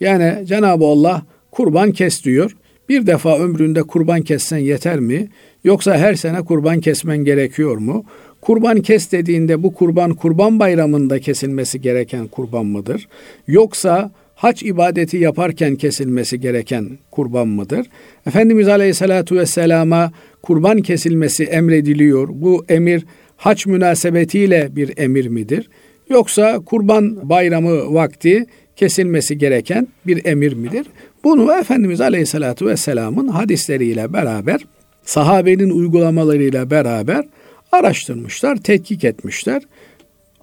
Yani 0.00 0.46
Cenab-ı 0.46 0.84
Allah 0.84 1.22
kurban 1.50 1.92
kes 1.92 2.24
diyor. 2.24 2.56
Bir 2.88 3.06
defa 3.06 3.38
ömründe 3.38 3.82
kurban 3.82 4.22
kessen 4.22 4.58
yeter 4.58 5.00
mi? 5.00 5.28
Yoksa 5.64 5.96
her 5.96 6.14
sene 6.14 6.42
kurban 6.42 6.80
kesmen 6.80 7.18
gerekiyor 7.18 7.76
mu? 7.76 8.04
Kurban 8.40 8.80
kes 8.80 9.12
dediğinde 9.12 9.62
bu 9.62 9.74
kurban 9.74 10.14
kurban 10.14 10.58
bayramında 10.58 11.18
kesilmesi 11.18 11.80
gereken 11.80 12.26
kurban 12.26 12.66
mıdır? 12.66 13.08
Yoksa 13.46 14.10
hac 14.34 14.62
ibadeti 14.62 15.16
yaparken 15.16 15.76
kesilmesi 15.76 16.40
gereken 16.40 16.98
kurban 17.10 17.48
mıdır? 17.48 17.86
Efendimiz 18.26 18.68
Aleyhisselatü 18.68 19.36
Vesselam'a 19.36 20.12
kurban 20.42 20.82
kesilmesi 20.82 21.44
emrediliyor. 21.44 22.28
Bu 22.32 22.64
emir 22.68 23.04
hac 23.36 23.66
münasebetiyle 23.66 24.68
bir 24.76 24.98
emir 24.98 25.26
midir? 25.26 25.68
Yoksa 26.10 26.60
kurban 26.60 27.28
bayramı 27.28 27.94
vakti 27.94 28.46
kesilmesi 28.76 29.38
gereken 29.38 29.88
bir 30.06 30.24
emir 30.24 30.52
midir? 30.52 30.86
Bunu 31.24 31.52
Efendimiz 31.52 32.00
Aleyhisselatü 32.00 32.66
Vesselam'ın 32.66 33.28
hadisleriyle 33.28 34.12
beraber, 34.12 34.60
sahabenin 35.04 35.70
uygulamalarıyla 35.70 36.70
beraber 36.70 37.24
araştırmışlar, 37.72 38.56
tetkik 38.56 39.04
etmişler. 39.04 39.62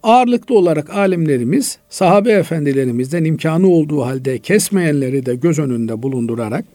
Ağırlıklı 0.03 0.57
olarak 0.57 0.89
alimlerimiz, 0.89 1.77
sahabe 1.89 2.31
efendilerimizden 2.31 3.23
imkanı 3.23 3.67
olduğu 3.67 4.01
halde 4.01 4.39
kesmeyenleri 4.39 5.25
de 5.25 5.35
göz 5.35 5.59
önünde 5.59 6.03
bulundurarak 6.03 6.65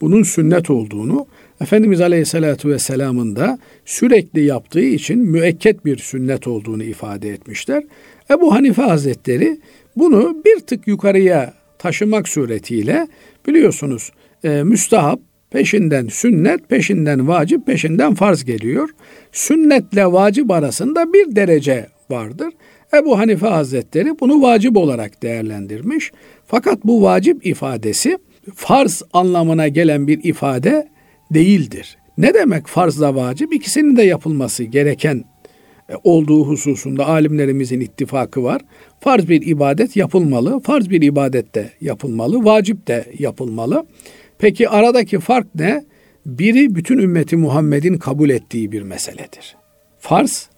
bunun 0.00 0.22
sünnet 0.22 0.70
olduğunu, 0.70 1.26
Efendimiz 1.62 2.00
Aleyhisselatü 2.00 2.68
Vesselam'ın 2.68 3.36
da 3.36 3.58
sürekli 3.84 4.44
yaptığı 4.44 4.80
için 4.80 5.18
müekket 5.18 5.84
bir 5.84 5.98
sünnet 5.98 6.46
olduğunu 6.46 6.82
ifade 6.82 7.30
etmişler. 7.30 7.84
Ebu 8.30 8.54
Hanife 8.54 8.82
Hazretleri 8.82 9.60
bunu 9.96 10.36
bir 10.44 10.60
tık 10.60 10.86
yukarıya 10.86 11.54
taşımak 11.78 12.28
suretiyle 12.28 13.08
biliyorsunuz 13.46 14.12
e, 14.44 14.62
müstahap 14.62 15.20
peşinden 15.50 16.06
sünnet, 16.06 16.68
peşinden 16.68 17.28
vacip, 17.28 17.66
peşinden 17.66 18.14
farz 18.14 18.44
geliyor. 18.44 18.88
Sünnetle 19.32 20.06
vacip 20.06 20.50
arasında 20.50 21.12
bir 21.12 21.36
derece 21.36 21.86
vardır. 22.10 22.52
Ebu 22.94 23.18
Hanife 23.18 23.46
Hazretleri 23.46 24.20
bunu 24.20 24.42
vacip 24.42 24.76
olarak 24.76 25.22
değerlendirmiş. 25.22 26.12
Fakat 26.46 26.84
bu 26.84 27.02
vacip 27.02 27.46
ifadesi 27.46 28.18
farz 28.54 29.02
anlamına 29.12 29.68
gelen 29.68 30.06
bir 30.06 30.24
ifade 30.24 30.91
değildir. 31.34 31.96
Ne 32.18 32.34
demek 32.34 32.66
farzla 32.66 33.14
vacip? 33.14 33.54
İkisinin 33.54 33.96
de 33.96 34.02
yapılması 34.02 34.64
gereken 34.64 35.24
e, 35.88 35.94
olduğu 36.04 36.44
hususunda 36.46 37.06
alimlerimizin 37.06 37.80
ittifakı 37.80 38.44
var. 38.44 38.62
Farz 39.00 39.28
bir 39.28 39.46
ibadet 39.46 39.96
yapılmalı, 39.96 40.60
farz 40.60 40.90
bir 40.90 41.02
ibadet 41.02 41.54
de 41.54 41.70
yapılmalı, 41.80 42.44
vacip 42.44 42.88
de 42.88 43.12
yapılmalı. 43.18 43.86
Peki 44.38 44.68
aradaki 44.68 45.18
fark 45.18 45.54
ne? 45.54 45.84
Biri 46.26 46.74
bütün 46.74 46.98
ümmeti 46.98 47.36
Muhammed'in 47.36 47.98
kabul 47.98 48.30
ettiği 48.30 48.72
bir 48.72 48.82
meseledir. 48.82 49.56
Farz, 49.98 50.48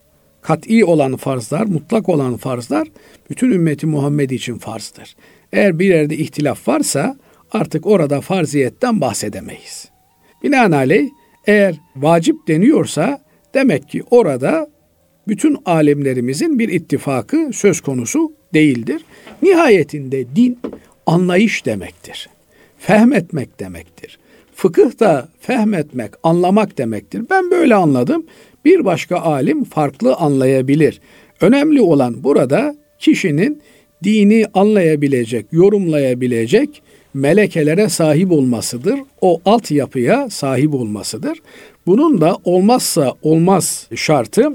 kat'i 0.43 0.85
olan 0.85 1.17
farzlar, 1.17 1.67
mutlak 1.67 2.09
olan 2.09 2.37
farzlar 2.37 2.89
bütün 3.31 3.51
ümmeti 3.51 3.87
Muhammed 3.87 4.31
için 4.31 4.59
farzdır. 4.59 5.17
Eğer 5.53 5.79
bir 5.79 5.87
yerde 5.87 6.17
ihtilaf 6.17 6.69
varsa 6.69 7.17
artık 7.53 7.87
orada 7.87 8.21
farziyetten 8.21 9.01
bahsedemeyiz. 9.01 9.94
Binaenaleyh 10.45 11.11
eğer 11.47 11.81
vacip 11.97 12.49
deniyorsa 12.49 13.21
demek 13.55 13.89
ki 13.89 14.03
orada 14.11 14.71
bütün 15.29 15.59
alemlerimizin 15.65 16.59
bir 16.59 16.69
ittifakı 16.69 17.51
söz 17.53 17.81
konusu 17.81 18.33
değildir. 18.55 19.05
Nihayetinde 19.43 20.37
din 20.37 20.59
anlayış 21.07 21.67
demektir. 21.67 22.29
Fehmetmek 22.79 23.61
demektir. 23.61 24.19
Fıkıh 24.55 25.01
da 25.01 25.29
fehmetmek, 25.41 26.11
anlamak 26.23 26.79
demektir. 26.79 27.23
Ben 27.31 27.51
böyle 27.51 27.75
anladım. 27.75 28.27
Bir 28.65 28.85
başka 28.85 29.17
alim 29.17 29.65
farklı 29.65 30.15
anlayabilir. 30.15 31.01
Önemli 31.41 31.81
olan 31.81 32.25
burada 32.25 32.77
kişinin 32.99 33.63
dini 34.05 34.47
anlayabilecek, 34.55 35.47
yorumlayabilecek 35.53 36.83
melekelere 37.15 37.89
sahip 37.89 38.33
olmasıdır. 38.33 39.01
O 39.21 39.41
altyapıya 39.45 40.31
sahip 40.31 40.75
olmasıdır. 40.75 41.39
Bunun 41.87 42.21
da 42.21 42.39
olmazsa 42.45 43.15
olmaz 43.23 43.89
şartı 43.95 44.53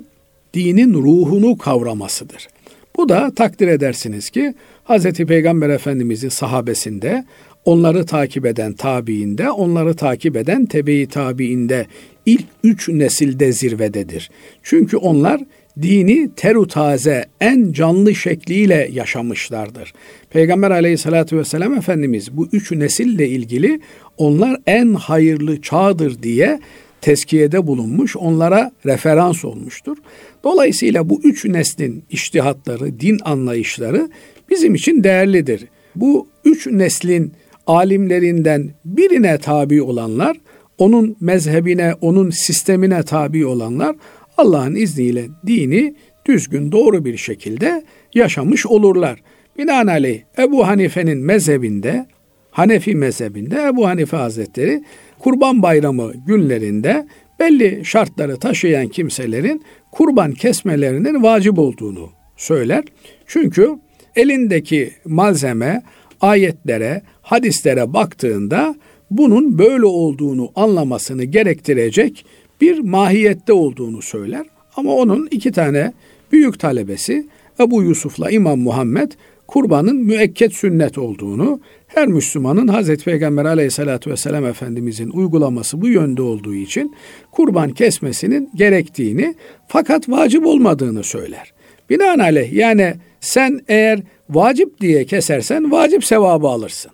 dinin 0.54 0.94
ruhunu 0.94 1.58
kavramasıdır. 1.58 2.48
Bu 2.96 3.10
da 3.10 3.32
takdir 3.36 3.68
edersiniz 3.68 4.30
ki 4.30 4.54
Hz. 4.86 5.04
Peygamber 5.12 5.70
Efendimizin 5.70 6.30
sahabesinde, 6.30 7.26
onları 7.66 8.06
takip 8.06 8.46
eden 8.46 8.74
tabiinde, 8.74 9.52
onları 9.52 9.96
takip 9.96 10.36
eden 10.38 10.66
tebe-i 10.66 11.08
tabiinde 11.08 11.88
ilk 12.26 12.46
üç 12.64 12.90
nesilde 12.90 13.52
zirvededir. 13.52 14.30
Çünkü 14.64 14.98
onlar 14.98 15.42
dini 15.82 16.30
teru 16.36 16.68
taze 16.68 17.26
en 17.42 17.72
canlı 17.72 18.16
şekliyle 18.16 18.90
yaşamışlardır. 18.92 19.94
Peygamber 20.30 20.72
aleyhissalatü 20.72 21.38
vesselam 21.38 21.74
Efendimiz 21.74 22.38
bu 22.38 22.48
üç 22.52 22.72
nesille 22.72 23.28
ilgili 23.28 23.80
onlar 24.18 24.58
en 24.68 24.94
hayırlı 24.94 25.62
çağdır 25.62 26.24
diye 26.24 26.60
tezkiyede 27.02 27.68
bulunmuş, 27.68 28.18
onlara 28.18 28.72
referans 28.86 29.46
olmuştur. 29.46 29.98
Dolayısıyla 30.44 31.10
bu 31.10 31.22
üç 31.24 31.46
neslin 31.46 32.04
iştihatları, 32.10 33.00
din 33.00 33.20
anlayışları 33.24 34.10
bizim 34.50 34.76
için 34.76 35.04
değerlidir. 35.04 35.66
Bu 35.96 36.28
üç 36.46 36.68
neslin 36.68 37.34
alimlerinden 37.68 38.70
birine 38.86 39.38
tabi 39.38 39.82
olanlar, 39.82 40.38
onun 40.78 41.16
mezhebine, 41.20 41.94
onun 42.02 42.30
sistemine 42.30 43.04
tabi 43.04 43.46
olanlar 43.46 43.96
Allah'ın 44.38 44.76
izniyle 44.76 45.26
dini 45.48 45.96
düzgün 46.26 46.72
doğru 46.72 47.06
bir 47.06 47.18
şekilde 47.18 47.84
yaşamış 48.14 48.66
olurlar. 48.66 49.20
Binaenaleyh 49.60 50.22
Ebu 50.38 50.68
Hanife'nin 50.68 51.18
mezhebinde, 51.18 52.08
Hanefi 52.52 52.96
mezhebinde 52.96 53.64
Ebu 53.64 53.88
Hanife 53.88 54.18
Hazretleri 54.18 54.84
Kurban 55.20 55.62
Bayramı 55.62 56.14
günlerinde 56.28 57.08
belli 57.40 57.86
şartları 57.86 58.38
taşıyan 58.38 58.88
kimselerin 58.88 59.64
kurban 59.92 60.32
kesmelerinin 60.32 61.24
vacip 61.24 61.60
olduğunu 61.60 62.10
söyler. 62.38 62.84
Çünkü 63.28 63.70
elindeki 64.16 64.92
malzeme 65.06 65.82
ayetlere, 66.22 67.02
hadislere 67.22 67.94
baktığında 67.94 68.76
bunun 69.12 69.58
böyle 69.58 69.86
olduğunu 69.86 70.52
anlamasını 70.56 71.24
gerektirecek 71.24 72.26
bir 72.62 72.80
mahiyette 72.80 73.54
olduğunu 73.54 74.02
söyler. 74.02 74.46
Ama 74.76 74.94
onun 74.94 75.28
iki 75.32 75.52
tane 75.52 75.94
büyük 76.32 76.60
talebesi 76.60 77.28
Ebu 77.60 77.84
Yusuf'la 77.84 78.32
İmam 78.32 78.60
Muhammed 78.60 79.12
kurbanın 79.50 79.96
müekket 79.96 80.54
sünnet 80.54 80.98
olduğunu, 80.98 81.60
her 81.88 82.08
Müslümanın 82.08 82.68
Hazreti 82.68 83.06
Peygamber 83.06 83.46
aleyhissalatü 83.46 84.12
vesselam 84.12 84.46
Efendimizin 84.46 85.10
uygulaması 85.10 85.82
bu 85.82 85.88
yönde 85.88 86.22
olduğu 86.22 86.56
için 86.56 86.96
kurban 87.32 87.72
kesmesinin 87.72 88.50
gerektiğini 88.56 89.36
fakat 89.68 90.10
vacip 90.10 90.46
olmadığını 90.46 91.04
söyler. 91.04 91.54
Binaenaleyh 91.90 92.54
yani 92.54 92.94
sen 93.20 93.62
eğer 93.68 94.00
vacip 94.30 94.82
diye 94.82 95.06
kesersen 95.06 95.72
vacip 95.72 96.06
sevabı 96.06 96.48
alırsın. 96.48 96.92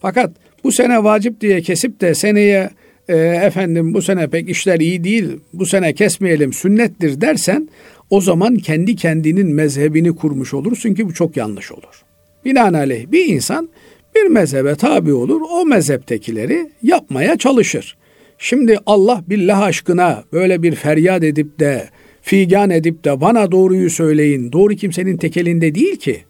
Fakat 0.00 0.30
bu 0.64 0.72
sene 0.72 1.04
vacip 1.04 1.40
diye 1.40 1.60
kesip 1.60 2.00
de 2.00 2.14
seneye 2.14 2.70
e, 3.08 3.16
efendim 3.16 3.94
bu 3.94 4.02
sene 4.02 4.28
pek 4.28 4.48
işler 4.48 4.80
iyi 4.80 5.04
değil, 5.04 5.40
bu 5.52 5.66
sene 5.66 5.92
kesmeyelim 5.92 6.52
sünnettir 6.52 7.20
dersen 7.20 7.68
o 8.10 8.20
zaman 8.20 8.56
kendi 8.56 8.96
kendinin 8.96 9.54
mezhebini 9.54 10.16
kurmuş 10.16 10.54
olursun 10.54 10.94
ki 10.94 11.08
bu 11.08 11.14
çok 11.14 11.36
yanlış 11.36 11.72
olur. 11.72 12.02
Binaenaleyh 12.44 13.12
bir 13.12 13.26
insan 13.26 13.68
bir 14.14 14.26
mezhebe 14.26 14.74
tabi 14.74 15.12
olur, 15.12 15.40
o 15.50 15.66
mezheptekileri 15.66 16.70
yapmaya 16.82 17.38
çalışır. 17.38 17.96
Şimdi 18.38 18.78
Allah 18.86 19.24
billah 19.28 19.62
aşkına 19.62 20.24
böyle 20.32 20.62
bir 20.62 20.74
feryat 20.74 21.24
edip 21.24 21.58
de 21.60 21.88
figan 22.22 22.70
edip 22.70 23.04
de 23.04 23.20
bana 23.20 23.52
doğruyu 23.52 23.90
söyleyin. 23.90 24.52
Doğru 24.52 24.74
kimsenin 24.74 25.16
tekelinde 25.16 25.74
değil 25.74 25.96
ki. 25.96 26.24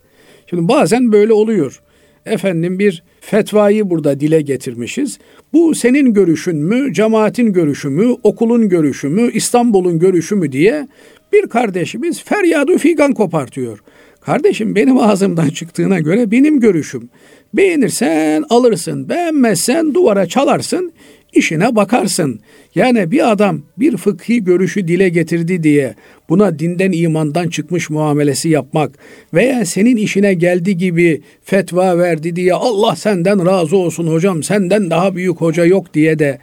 Şimdi 0.46 0.68
bazen 0.68 1.12
böyle 1.12 1.32
oluyor. 1.32 1.80
Efendim 2.26 2.78
bir 2.78 3.02
fetvayı 3.20 3.90
burada 3.90 4.20
dile 4.20 4.40
getirmişiz. 4.40 5.18
Bu 5.52 5.74
senin 5.74 6.14
görüşün 6.14 6.56
mü, 6.56 6.92
cemaatin 6.92 7.52
görüşü 7.52 7.88
mü, 7.88 8.16
okulun 8.22 8.68
görüşü 8.68 9.08
mü, 9.08 9.30
İstanbul'un 9.32 9.98
görüşü 9.98 10.36
mü 10.36 10.52
diye 10.52 10.88
bir 11.32 11.46
kardeşimiz 11.46 12.22
feryadı 12.24 12.78
figan 12.78 13.12
kopartıyor. 13.12 13.78
Kardeşim 14.20 14.74
benim 14.74 14.98
ağzımdan 14.98 15.48
çıktığına 15.48 16.00
göre 16.00 16.30
benim 16.30 16.60
görüşüm. 16.60 17.08
Beğenirsen 17.54 18.44
alırsın, 18.50 19.08
beğenmezsen 19.08 19.94
duvara 19.94 20.26
çalarsın, 20.26 20.92
işine 21.32 21.76
bakarsın. 21.76 22.40
Yani 22.74 23.10
bir 23.10 23.30
adam 23.30 23.62
bir 23.78 23.96
fıkhi 23.96 24.44
görüşü 24.44 24.88
dile 24.88 25.08
getirdi 25.08 25.62
diye 25.62 25.94
buna 26.28 26.58
dinden 26.58 26.92
imandan 26.92 27.48
çıkmış 27.48 27.90
muamelesi 27.90 28.48
yapmak 28.48 28.98
veya 29.34 29.64
senin 29.64 29.96
işine 29.96 30.34
geldi 30.34 30.76
gibi 30.76 31.22
fetva 31.42 31.98
verdi 31.98 32.36
diye 32.36 32.54
Allah 32.54 32.96
senden 32.96 33.46
razı 33.46 33.76
olsun 33.76 34.06
hocam 34.06 34.42
senden 34.42 34.90
daha 34.90 35.16
büyük 35.16 35.40
hoca 35.40 35.64
yok 35.64 35.94
diye 35.94 36.18
de 36.18 36.38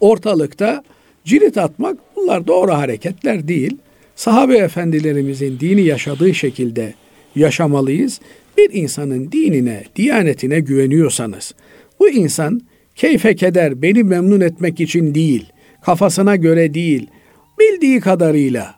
ortalıkta 0.00 0.84
cirit 1.24 1.58
atmak 1.58 1.96
bunlar 2.16 2.46
doğru 2.46 2.72
hareketler 2.72 3.48
değil. 3.48 3.76
Sahabe 4.16 4.56
efendilerimizin 4.56 5.60
dini 5.60 5.82
yaşadığı 5.82 6.34
şekilde 6.34 6.94
yaşamalıyız. 7.36 8.20
Bir 8.58 8.70
insanın 8.72 9.32
dinine, 9.32 9.84
diyanetine 9.96 10.60
güveniyorsanız 10.60 11.54
bu 12.00 12.08
insan 12.08 12.60
keyfe 12.94 13.36
keder 13.36 13.82
beni 13.82 14.02
memnun 14.02 14.40
etmek 14.40 14.80
için 14.80 15.14
değil, 15.14 15.46
kafasına 15.82 16.36
göre 16.36 16.74
değil, 16.74 17.06
bildiği 17.60 18.00
kadarıyla 18.00 18.74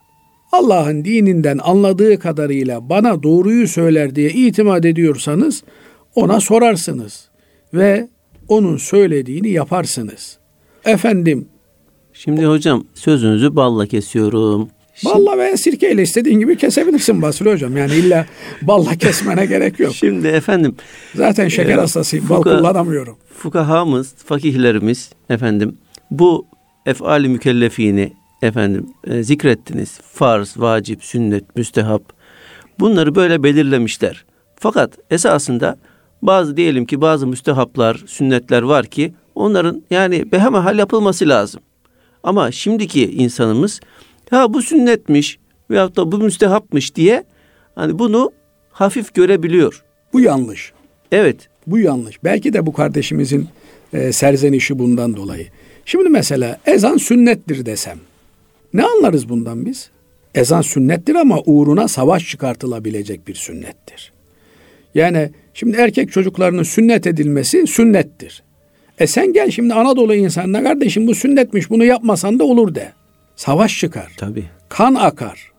Allah'ın 0.51 1.05
dininden 1.05 1.59
anladığı 1.63 2.19
kadarıyla 2.19 2.89
bana 2.89 3.23
doğruyu 3.23 3.67
söyler 3.67 4.15
diye 4.15 4.29
itimat 4.29 4.85
ediyorsanız 4.85 5.63
ona 6.15 6.39
sorarsınız 6.39 7.29
ve 7.73 8.07
onun 8.47 8.77
söylediğini 8.77 9.49
yaparsınız. 9.49 10.37
Efendim 10.85 11.47
Şimdi 12.13 12.45
hocam 12.45 12.83
sözünüzü 12.93 13.55
balla 13.55 13.85
kesiyorum. 13.85 14.69
Balla 15.05 15.37
veya 15.37 15.57
sirkeyle 15.57 16.01
istediğin 16.01 16.39
gibi 16.39 16.57
kesebilirsin 16.57 17.21
Basri 17.21 17.51
Hocam. 17.51 17.77
Yani 17.77 17.95
illa 17.95 18.25
balla 18.61 18.95
kesmene 18.95 19.45
gerek 19.45 19.79
yok. 19.79 19.95
Şimdi 19.95 20.27
efendim. 20.27 20.75
Zaten 21.15 21.47
şeker 21.47 21.77
e, 21.77 21.81
hastasıyım. 21.81 22.29
Bal 22.29 22.41
kullanamıyorum. 22.41 23.17
Fukahamız, 23.37 24.13
fakihlerimiz 24.25 25.09
efendim 25.29 25.77
bu 26.11 26.45
efali 26.85 27.29
mükellefini 27.29 28.13
efendim 28.41 28.89
e, 29.07 29.23
zikrettiniz. 29.23 29.99
Farz, 30.13 30.53
vacip, 30.57 31.03
sünnet, 31.03 31.55
müstehap. 31.55 32.03
Bunları 32.79 33.15
böyle 33.15 33.43
belirlemişler. 33.43 34.25
Fakat 34.55 34.97
esasında 35.11 35.77
bazı 36.21 36.57
diyelim 36.57 36.85
ki 36.85 37.01
bazı 37.01 37.27
müstehaplar, 37.27 38.03
sünnetler 38.07 38.61
var 38.61 38.85
ki 38.85 39.13
onların 39.35 39.83
yani 39.89 40.31
behemehal 40.31 40.79
yapılması 40.79 41.29
lazım. 41.29 41.61
Ama 42.23 42.51
şimdiki 42.51 43.11
insanımız 43.11 43.79
ya 44.31 44.53
bu 44.53 44.61
sünnetmiş 44.61 45.39
veyahut 45.69 45.95
da 45.95 46.11
bu 46.11 46.17
müstehapmış 46.17 46.95
diye 46.95 47.23
hani 47.75 47.99
bunu 47.99 48.31
hafif 48.71 49.13
görebiliyor. 49.13 49.83
Bu 50.13 50.19
yanlış. 50.19 50.73
Evet. 51.11 51.49
Bu 51.67 51.79
yanlış. 51.79 52.23
Belki 52.23 52.53
de 52.53 52.65
bu 52.65 52.73
kardeşimizin 52.73 53.47
e, 53.93 54.11
serzenişi 54.11 54.79
bundan 54.79 55.15
dolayı. 55.15 55.47
Şimdi 55.85 56.09
mesela 56.09 56.59
ezan 56.65 56.97
sünnettir 56.97 57.65
desem. 57.65 57.97
Ne 58.73 58.83
anlarız 58.83 59.29
bundan 59.29 59.65
biz? 59.65 59.89
Ezan 60.35 60.61
sünnettir 60.61 61.15
ama 61.15 61.39
uğruna 61.45 61.87
savaş 61.87 62.29
çıkartılabilecek 62.29 63.27
bir 63.27 63.35
sünnettir. 63.35 64.11
Yani 64.95 65.29
şimdi 65.53 65.77
erkek 65.77 66.11
çocuklarının 66.11 66.63
sünnet 66.63 67.07
edilmesi 67.07 67.67
sünnettir. 67.67 68.43
E 68.99 69.07
sen 69.07 69.33
gel 69.33 69.51
şimdi 69.51 69.73
Anadolu 69.73 70.15
insanına 70.15 70.63
kardeşim 70.63 71.07
bu 71.07 71.15
sünnetmiş 71.15 71.69
bunu 71.69 71.85
yapmasan 71.85 72.39
da 72.39 72.43
olur 72.43 72.75
de. 72.75 72.91
Savaş 73.37 73.79
çıkar. 73.79 74.13
Tabii. 74.17 74.45
Kan 74.69 74.95
akar. 74.95 75.51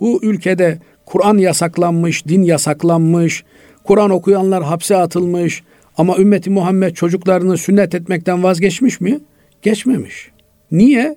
Bu 0.00 0.20
ülkede 0.22 0.78
Kur'an 1.06 1.38
yasaklanmış, 1.38 2.26
din 2.26 2.42
yasaklanmış, 2.42 3.44
Kur'an 3.84 4.10
okuyanlar 4.10 4.62
hapse 4.62 4.96
atılmış 4.96 5.62
ama 5.98 6.18
ümmeti 6.18 6.50
Muhammed 6.50 6.94
çocuklarını 6.94 7.58
sünnet 7.58 7.94
etmekten 7.94 8.42
vazgeçmiş 8.42 9.00
mi? 9.00 9.20
Geçmemiş. 9.62 10.30
Niye? 10.70 11.16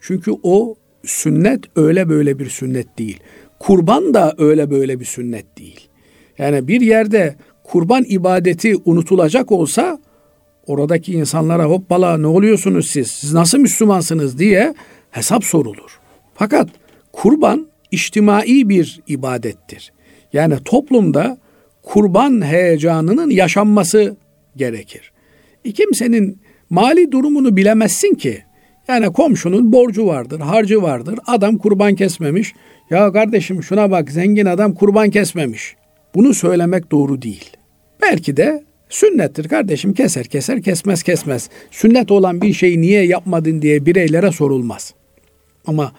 Çünkü 0.00 0.32
o 0.42 0.74
sünnet 1.04 1.64
öyle 1.76 2.08
böyle 2.08 2.38
bir 2.38 2.48
sünnet 2.48 2.98
değil. 2.98 3.20
Kurban 3.58 4.14
da 4.14 4.34
öyle 4.38 4.70
böyle 4.70 5.00
bir 5.00 5.04
sünnet 5.04 5.58
değil. 5.58 5.88
Yani 6.38 6.68
bir 6.68 6.80
yerde 6.80 7.36
kurban 7.64 8.04
ibadeti 8.08 8.76
unutulacak 8.84 9.52
olsa 9.52 9.98
oradaki 10.66 11.12
insanlara 11.12 11.64
hoppala 11.64 12.18
ne 12.18 12.26
oluyorsunuz 12.26 12.86
siz? 12.90 13.06
Siz 13.10 13.32
nasıl 13.32 13.58
Müslümansınız 13.58 14.38
diye 14.38 14.74
hesap 15.12 15.44
sorulur. 15.44 16.00
Fakat 16.34 16.68
kurban 17.12 17.66
içtimai 17.90 18.68
bir 18.68 19.00
ibadettir. 19.08 19.92
Yani 20.32 20.54
toplumda 20.64 21.38
kurban 21.82 22.44
heyecanının 22.44 23.30
yaşanması 23.30 24.16
gerekir. 24.56 25.12
E 25.64 25.72
kimsenin 25.72 26.38
mali 26.70 27.12
durumunu 27.12 27.56
bilemezsin 27.56 28.14
ki. 28.14 28.42
Yani 28.88 29.12
komşunun 29.12 29.72
borcu 29.72 30.06
vardır, 30.06 30.40
harcı 30.40 30.82
vardır. 30.82 31.18
Adam 31.26 31.58
kurban 31.58 31.94
kesmemiş. 31.94 32.54
Ya 32.90 33.12
kardeşim 33.12 33.62
şuna 33.62 33.90
bak 33.90 34.10
zengin 34.10 34.46
adam 34.46 34.74
kurban 34.74 35.10
kesmemiş. 35.10 35.76
Bunu 36.14 36.34
söylemek 36.34 36.90
doğru 36.90 37.22
değil. 37.22 37.50
Belki 38.02 38.36
de 38.36 38.64
sünnettir 38.88 39.48
kardeşim 39.48 39.94
keser 39.94 40.24
keser 40.24 40.62
kesmez 40.62 41.02
kesmez. 41.02 41.50
Sünnet 41.70 42.10
olan 42.10 42.40
bir 42.40 42.52
şeyi 42.52 42.80
niye 42.80 43.04
yapmadın 43.04 43.62
diye 43.62 43.86
bireylere 43.86 44.32
sorulmaz. 44.32 44.94
Ama 45.66 45.92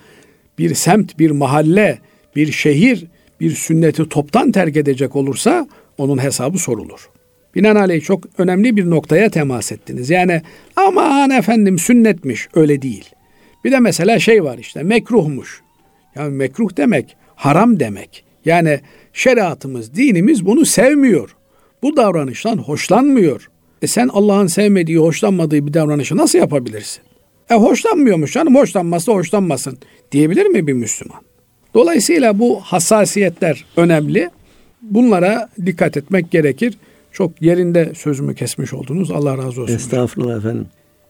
bir 0.57 0.75
semt, 0.75 1.19
bir 1.19 1.31
mahalle, 1.31 1.99
bir 2.35 2.51
şehir 2.51 3.05
bir 3.39 3.51
sünneti 3.51 4.09
toptan 4.09 4.51
terk 4.51 4.77
edecek 4.77 5.15
olursa 5.15 5.67
onun 5.97 6.23
hesabı 6.23 6.57
sorulur. 6.57 7.09
Binaenaleyh 7.55 8.01
çok 8.01 8.23
önemli 8.37 8.75
bir 8.75 8.89
noktaya 8.89 9.29
temas 9.29 9.71
ettiniz. 9.71 10.09
Yani 10.09 10.41
aman 10.75 11.29
efendim 11.29 11.79
sünnetmiş 11.79 12.47
öyle 12.55 12.81
değil. 12.81 13.09
Bir 13.63 13.71
de 13.71 13.79
mesela 13.79 14.19
şey 14.19 14.43
var 14.43 14.57
işte 14.57 14.83
mekruhmuş. 14.83 15.61
Yani 16.15 16.33
mekruh 16.33 16.77
demek 16.77 17.15
haram 17.35 17.79
demek. 17.79 18.23
Yani 18.45 18.79
şeriatımız, 19.13 19.95
dinimiz 19.95 20.45
bunu 20.45 20.65
sevmiyor. 20.65 21.35
Bu 21.83 21.97
davranıştan 21.97 22.57
hoşlanmıyor. 22.57 23.49
E 23.81 23.87
sen 23.87 24.07
Allah'ın 24.07 24.47
sevmediği, 24.47 24.97
hoşlanmadığı 24.97 25.67
bir 25.67 25.73
davranışı 25.73 26.17
nasıl 26.17 26.39
yapabilirsin? 26.39 27.03
E 27.49 27.53
hoşlanmıyormuş 27.53 28.33
canım 28.33 28.55
hoşlanmazsa 28.55 29.13
hoşlanmasın 29.13 29.77
diyebilir 30.11 30.45
mi 30.45 30.67
bir 30.67 30.73
Müslüman? 30.73 31.21
Dolayısıyla 31.73 32.39
bu 32.39 32.59
hassasiyetler 32.61 33.65
önemli. 33.77 34.29
Bunlara 34.81 35.49
dikkat 35.65 35.97
etmek 35.97 36.31
gerekir. 36.31 36.77
Çok 37.11 37.41
yerinde 37.41 37.93
sözümü 37.95 38.35
kesmiş 38.35 38.73
oldunuz. 38.73 39.11
Allah 39.11 39.37
razı 39.37 39.61
olsun. 39.61 39.75
Estağfurullah 39.75 40.37
efendim. 40.37 40.67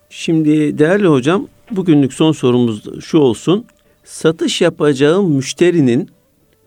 Şimdi 0.09 0.77
değerli 0.79 1.07
hocam 1.07 1.47
bugünlük 1.71 2.13
son 2.13 2.31
sorumuz 2.31 3.03
şu 3.05 3.17
olsun. 3.17 3.65
Satış 4.03 4.61
yapacağım 4.61 5.35
müşterinin 5.35 6.09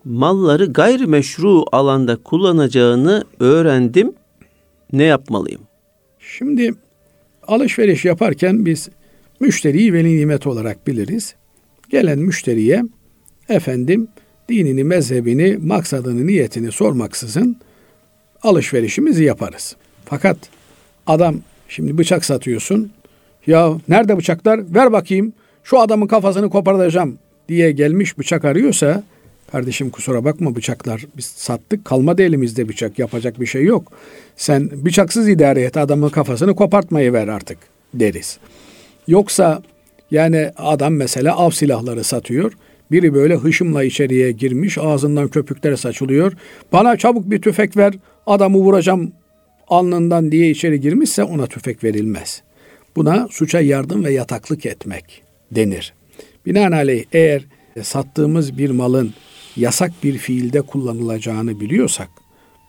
malları 0.04 0.66
gayrimeşru 0.66 1.64
alanda 1.72 2.16
kullanacağını 2.16 3.24
öğrendim. 3.40 4.12
Ne 4.92 5.04
yapmalıyım? 5.04 5.60
Şimdi 6.18 6.74
alışveriş 7.46 8.04
yaparken 8.04 8.66
biz 8.66 8.88
Müşteriyi 9.40 9.92
veli 9.92 10.16
nimet 10.16 10.46
olarak 10.46 10.86
biliriz. 10.86 11.34
Gelen 11.90 12.18
müşteriye 12.18 12.82
efendim 13.48 14.08
dinini, 14.48 14.84
mezhebini, 14.84 15.56
maksadını, 15.56 16.26
niyetini 16.26 16.72
sormaksızın 16.72 17.56
alışverişimizi 18.42 19.24
yaparız. 19.24 19.76
Fakat 20.04 20.36
adam 21.06 21.36
şimdi 21.68 21.98
bıçak 21.98 22.24
satıyorsun. 22.24 22.90
Ya 23.46 23.80
nerede 23.88 24.16
bıçaklar? 24.16 24.74
Ver 24.74 24.92
bakayım. 24.92 25.32
Şu 25.64 25.80
adamın 25.80 26.06
kafasını 26.06 26.50
koparacağım 26.50 27.18
diye 27.48 27.72
gelmiş 27.72 28.18
bıçak 28.18 28.44
arıyorsa 28.44 29.02
kardeşim 29.52 29.90
kusura 29.90 30.24
bakma 30.24 30.56
bıçaklar 30.56 31.06
biz 31.16 31.26
sattık 31.26 31.84
kalmadı 31.84 32.22
elimizde 32.22 32.68
bıçak 32.68 32.98
yapacak 32.98 33.40
bir 33.40 33.46
şey 33.46 33.64
yok. 33.64 33.92
Sen 34.36 34.70
bıçaksız 34.84 35.28
idare 35.28 35.62
et 35.62 35.76
adamın 35.76 36.08
kafasını 36.08 36.56
kopartmayı 36.56 37.12
ver 37.12 37.28
artık 37.28 37.58
deriz. 37.94 38.38
Yoksa 39.08 39.62
yani 40.10 40.50
adam 40.56 40.94
mesela 40.94 41.36
av 41.36 41.50
silahları 41.50 42.04
satıyor. 42.04 42.52
Biri 42.90 43.14
böyle 43.14 43.34
hışımla 43.34 43.84
içeriye 43.84 44.32
girmiş, 44.32 44.78
ağzından 44.78 45.28
köpükler 45.28 45.76
saçılıyor. 45.76 46.32
Bana 46.72 46.96
çabuk 46.96 47.30
bir 47.30 47.42
tüfek 47.42 47.76
ver, 47.76 47.94
adamı 48.26 48.58
vuracağım 48.58 49.12
alnından 49.68 50.32
diye 50.32 50.50
içeri 50.50 50.80
girmişse 50.80 51.24
ona 51.24 51.46
tüfek 51.46 51.84
verilmez. 51.84 52.42
Buna 52.96 53.28
suça 53.30 53.60
yardım 53.60 54.04
ve 54.04 54.12
yataklık 54.12 54.66
etmek 54.66 55.22
denir. 55.50 55.94
Binaenaleyh 56.46 57.04
eğer 57.12 57.44
sattığımız 57.82 58.58
bir 58.58 58.70
malın 58.70 59.14
yasak 59.56 59.92
bir 60.02 60.18
fiilde 60.18 60.62
kullanılacağını 60.62 61.60
biliyorsak, 61.60 62.08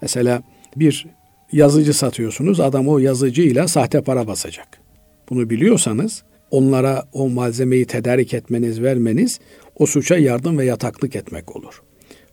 mesela 0.01 0.43
bir 0.75 1.07
yazıcı 1.51 1.93
satıyorsunuz, 1.93 2.59
adam 2.59 2.87
o 2.87 2.99
yazıcıyla 2.99 3.67
sahte 3.67 4.01
para 4.01 4.27
basacak. 4.27 4.86
Bunu 5.29 5.49
biliyorsanız 5.49 6.23
onlara 6.51 7.03
o 7.13 7.29
malzemeyi 7.29 7.85
tedarik 7.85 8.33
etmeniz, 8.33 8.81
vermeniz 8.81 9.39
o 9.75 9.85
suça 9.85 10.17
yardım 10.17 10.57
ve 10.57 10.65
yataklık 10.65 11.15
etmek 11.15 11.55
olur. 11.55 11.81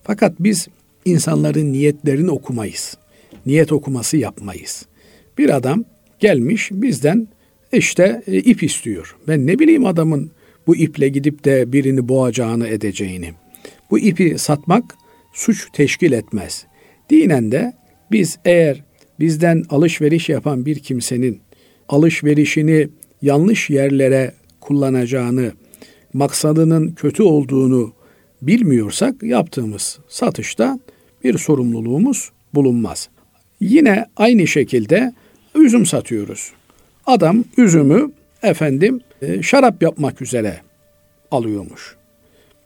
Fakat 0.03 0.35
biz 0.41 0.69
insanların 1.05 1.73
niyetlerini 1.73 2.31
okumayız. 2.31 2.97
Niyet 3.47 3.73
okuması 3.73 4.17
yapmayız. 4.17 4.87
Bir 5.39 5.57
adam 5.57 5.85
gelmiş 6.19 6.71
bizden 6.73 7.29
işte 7.73 8.23
e, 8.27 8.39
ip 8.39 8.63
istiyor. 8.63 9.17
Ben 9.29 9.47
ne 9.47 9.59
bileyim 9.59 9.87
adamın 9.87 10.31
bu 10.67 10.77
iple 10.77 11.09
gidip 11.09 11.45
de 11.45 11.73
birini 11.73 12.09
boğacağını 12.09 12.69
edeceğini. 12.69 13.33
Bu 13.91 13.99
ipi 13.99 14.39
satmak 14.39 14.85
suç 15.33 15.69
teşkil 15.73 16.13
etmez. 16.13 16.67
Dinen 17.11 17.53
de 17.53 17.73
biz 18.11 18.39
eğer 18.45 18.85
bizden 19.21 19.65
alışveriş 19.71 20.29
yapan 20.29 20.67
bir 20.67 20.79
kimsenin 20.79 21.41
alışverişini 21.89 22.89
yanlış 23.23 23.71
yerlere 23.71 24.33
kullanacağını, 24.61 25.53
maksadının 26.13 26.93
kötü 26.93 27.23
olduğunu 27.23 27.93
bilmiyorsak 28.43 29.23
yaptığımız 29.23 29.99
satışta 30.09 30.79
bir 31.25 31.39
sorumluluğumuz 31.39 32.31
bulunmaz. 32.55 33.09
Yine 33.61 34.07
aynı 34.17 34.47
şekilde 34.47 35.13
üzüm 35.55 35.87
satıyoruz. 35.87 36.53
Adam 37.07 37.45
üzümü 37.57 38.11
efendim 38.43 39.01
e, 39.23 39.43
şarap 39.43 39.83
yapmak 39.83 40.23
üzere 40.23 40.61
alıyormuş. 41.31 41.97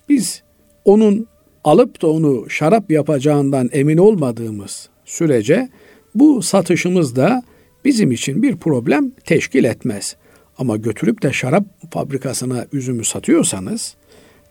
Biz 0.09 0.43
onun 0.85 1.27
alıp 1.65 2.03
da 2.03 2.07
onu 2.07 2.51
şarap 2.51 2.91
yapacağından 2.91 3.69
emin 3.73 3.99
olmadığımız 3.99 4.89
sürece 5.05 5.69
bu 6.15 6.43
satışımız 6.43 7.17
da 7.17 7.43
bizim 7.85 8.13
için 8.13 8.43
bir 8.43 8.57
problem 8.57 9.11
teşkil 9.11 9.65
etmez. 9.65 10.17
Ama 10.59 10.77
götürüp 10.77 11.23
de 11.23 11.33
şarap 11.33 11.65
fabrikasına 11.93 12.67
üzümü 12.73 13.05
satıyorsanız, 13.05 13.95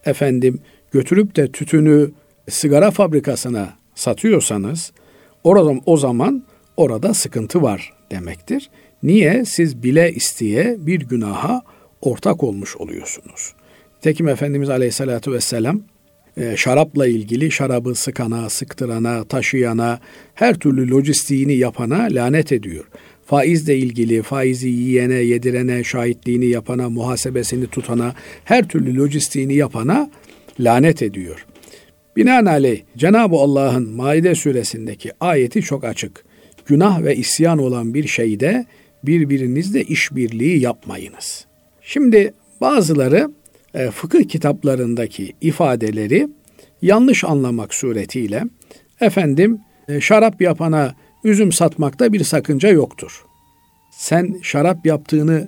efendim 0.05 0.59
götürüp 0.91 1.35
de 1.35 1.51
tütünü 1.51 2.11
sigara 2.49 2.91
fabrikasına 2.91 3.73
satıyorsanız, 3.95 4.91
orada 5.43 5.81
o 5.85 5.97
zaman 5.97 6.43
orada 6.77 7.13
sıkıntı 7.13 7.61
var 7.61 7.93
demektir. 8.11 8.69
Niye? 9.03 9.45
Siz 9.45 9.83
bile 9.83 10.11
isteye 10.13 10.75
bir 10.79 10.99
günaha 10.99 11.61
ortak 12.01 12.43
olmuş 12.43 12.77
oluyorsunuz. 12.77 13.53
Tekim 14.01 14.27
Efendimiz 14.27 14.69
Aleyhisselatü 14.69 15.31
Vesselam 15.31 15.81
e, 16.37 16.57
şarapla 16.57 17.07
ilgili 17.07 17.51
şarabı 17.51 17.95
sıkana, 17.95 18.49
sıktırana, 18.49 19.23
taşıyana, 19.23 19.99
her 20.33 20.55
türlü 20.55 20.89
lojistiğini 20.89 21.53
yapana 21.53 22.07
lanet 22.11 22.51
ediyor. 22.51 22.85
Faizle 23.27 23.77
ilgili 23.77 24.21
faizi 24.21 24.69
yiyene, 24.69 25.13
yedirene, 25.13 25.83
şahitliğini 25.83 26.45
yapana, 26.45 26.89
muhasebesini 26.89 27.67
tutana, 27.67 28.15
her 28.43 28.67
türlü 28.67 28.97
lojistiğini 28.97 29.55
yapana 29.55 30.09
lanet 30.59 31.01
ediyor. 31.01 31.45
Binaenaleyh 32.15 32.81
Cenab-ı 32.97 33.35
Allah'ın 33.35 33.89
Maide 33.89 34.35
suresindeki 34.35 35.11
ayeti 35.19 35.61
çok 35.61 35.83
açık. 35.83 36.25
Günah 36.65 37.03
ve 37.03 37.15
isyan 37.15 37.57
olan 37.57 37.93
bir 37.93 38.07
şeyde 38.07 38.65
birbirinizle 39.03 39.83
işbirliği 39.83 40.59
yapmayınız. 40.59 41.45
Şimdi 41.81 42.33
bazıları 42.61 43.31
e, 43.73 43.91
fıkıh 43.91 44.23
kitaplarındaki 44.23 45.33
ifadeleri 45.41 46.27
yanlış 46.81 47.23
anlamak 47.23 47.73
suretiyle 47.73 48.43
efendim 49.01 49.59
e, 49.87 50.01
şarap 50.01 50.41
yapana 50.41 50.95
üzüm 51.27 51.51
satmakta 51.51 52.13
bir 52.13 52.23
sakınca 52.23 52.69
yoktur. 52.69 53.25
Sen 53.91 54.39
şarap 54.41 54.85
yaptığını 54.85 55.47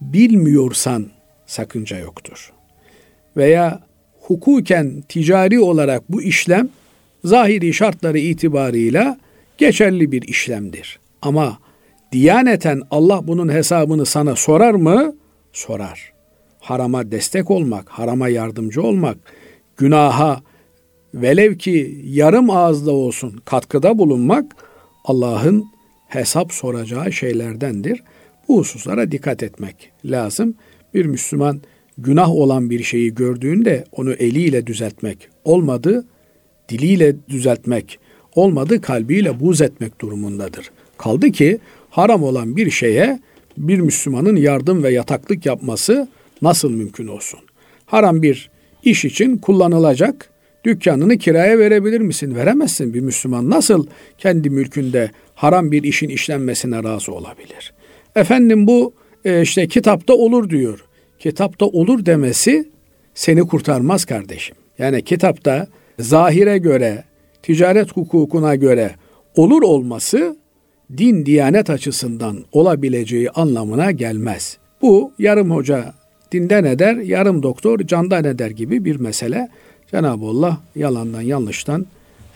bilmiyorsan 0.00 1.06
sakınca 1.46 1.98
yoktur. 1.98 2.52
Veya 3.36 3.80
hukuken 4.20 5.02
ticari 5.08 5.60
olarak 5.60 6.12
bu 6.12 6.22
işlem 6.22 6.68
zahiri 7.24 7.74
şartları 7.74 8.18
itibarıyla 8.18 9.18
geçerli 9.58 10.12
bir 10.12 10.22
işlemdir. 10.22 10.98
Ama 11.22 11.58
diyaneten 12.12 12.82
Allah 12.90 13.26
bunun 13.26 13.48
hesabını 13.48 14.06
sana 14.06 14.36
sorar 14.36 14.74
mı? 14.74 15.14
Sorar. 15.52 16.12
Harama 16.60 17.10
destek 17.10 17.50
olmak, 17.50 17.88
harama 17.88 18.28
yardımcı 18.28 18.82
olmak, 18.82 19.18
günaha 19.76 20.42
velev 21.14 21.58
ki 21.58 22.00
yarım 22.04 22.50
ağızda 22.50 22.92
olsun 22.92 23.40
katkıda 23.44 23.98
bulunmak 23.98 24.67
Allah'ın 25.08 25.66
hesap 26.08 26.52
soracağı 26.52 27.12
şeylerdendir. 27.12 28.02
Bu 28.48 28.58
hususlara 28.58 29.12
dikkat 29.12 29.42
etmek 29.42 29.92
lazım. 30.04 30.54
Bir 30.94 31.06
Müslüman 31.06 31.60
günah 31.98 32.30
olan 32.30 32.70
bir 32.70 32.82
şeyi 32.82 33.14
gördüğünde 33.14 33.84
onu 33.92 34.12
eliyle 34.12 34.66
düzeltmek 34.66 35.28
olmadı, 35.44 36.06
diliyle 36.68 37.16
düzeltmek 37.28 37.98
olmadı, 38.34 38.80
kalbiyle 38.80 39.40
buz 39.40 39.60
etmek 39.60 40.00
durumundadır. 40.00 40.70
Kaldı 40.98 41.30
ki 41.30 41.58
haram 41.90 42.22
olan 42.22 42.56
bir 42.56 42.70
şeye 42.70 43.20
bir 43.56 43.78
Müslümanın 43.78 44.36
yardım 44.36 44.82
ve 44.82 44.92
yataklık 44.92 45.46
yapması 45.46 46.08
nasıl 46.42 46.70
mümkün 46.70 47.06
olsun? 47.06 47.40
Haram 47.86 48.22
bir 48.22 48.50
iş 48.84 49.04
için 49.04 49.38
kullanılacak 49.38 50.30
dükkanını 50.68 51.18
kiraya 51.18 51.58
verebilir 51.58 52.00
misin? 52.00 52.34
Veremezsin. 52.34 52.94
Bir 52.94 53.00
Müslüman 53.00 53.50
nasıl 53.50 53.86
kendi 54.18 54.50
mülkünde 54.50 55.10
haram 55.34 55.72
bir 55.72 55.82
işin 55.82 56.08
işlenmesine 56.08 56.82
razı 56.82 57.12
olabilir? 57.12 57.72
Efendim 58.16 58.66
bu 58.66 58.94
e, 59.24 59.42
işte 59.42 59.68
kitapta 59.68 60.14
olur 60.14 60.50
diyor. 60.50 60.84
Kitapta 61.18 61.66
olur 61.66 62.06
demesi 62.06 62.68
seni 63.14 63.40
kurtarmaz 63.40 64.04
kardeşim. 64.04 64.56
Yani 64.78 65.02
kitapta 65.02 65.66
zahire 65.98 66.58
göre, 66.58 67.04
ticaret 67.42 67.96
hukukuna 67.96 68.54
göre 68.54 68.90
olur 69.36 69.62
olması 69.62 70.36
din 70.98 71.26
diyanet 71.26 71.70
açısından 71.70 72.44
olabileceği 72.52 73.30
anlamına 73.30 73.90
gelmez. 73.90 74.58
Bu 74.82 75.12
yarım 75.18 75.50
hoca 75.50 75.94
dinden 76.32 76.64
eder, 76.64 76.96
yarım 76.96 77.42
doktor 77.42 77.78
candan 77.78 78.24
eder 78.24 78.50
gibi 78.50 78.84
bir 78.84 78.96
mesele. 78.96 79.48
Cenab-ı 79.90 80.26
Allah 80.26 80.58
yalandan 80.76 81.20
yanlıştan 81.20 81.86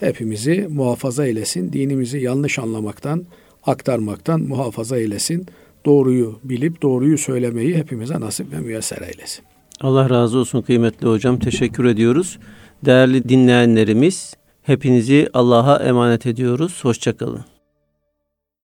hepimizi 0.01 0.69
muhafaza 0.71 1.27
eylesin. 1.27 1.73
Dinimizi 1.73 2.19
yanlış 2.19 2.59
anlamaktan, 2.59 3.25
aktarmaktan 3.67 4.41
muhafaza 4.41 4.99
eylesin. 4.99 5.47
Doğruyu 5.85 6.39
bilip 6.45 6.83
doğruyu 6.83 7.19
söylemeyi 7.19 7.77
hepimize 7.77 8.21
nasip 8.21 8.53
ve 8.53 8.59
müyesser 8.59 9.03
eylesin. 9.03 9.45
Allah 9.81 10.11
razı 10.11 10.39
olsun 10.39 10.63
kıymetli 10.63 11.09
hocam. 11.09 11.39
Teşekkür 11.39 11.85
ediyoruz. 11.85 12.39
Değerli 12.85 13.29
dinleyenlerimiz 13.29 14.35
hepinizi 14.63 15.29
Allah'a 15.35 15.77
emanet 15.77 16.27
ediyoruz. 16.27 16.85
Hoşçakalın. 16.85 17.45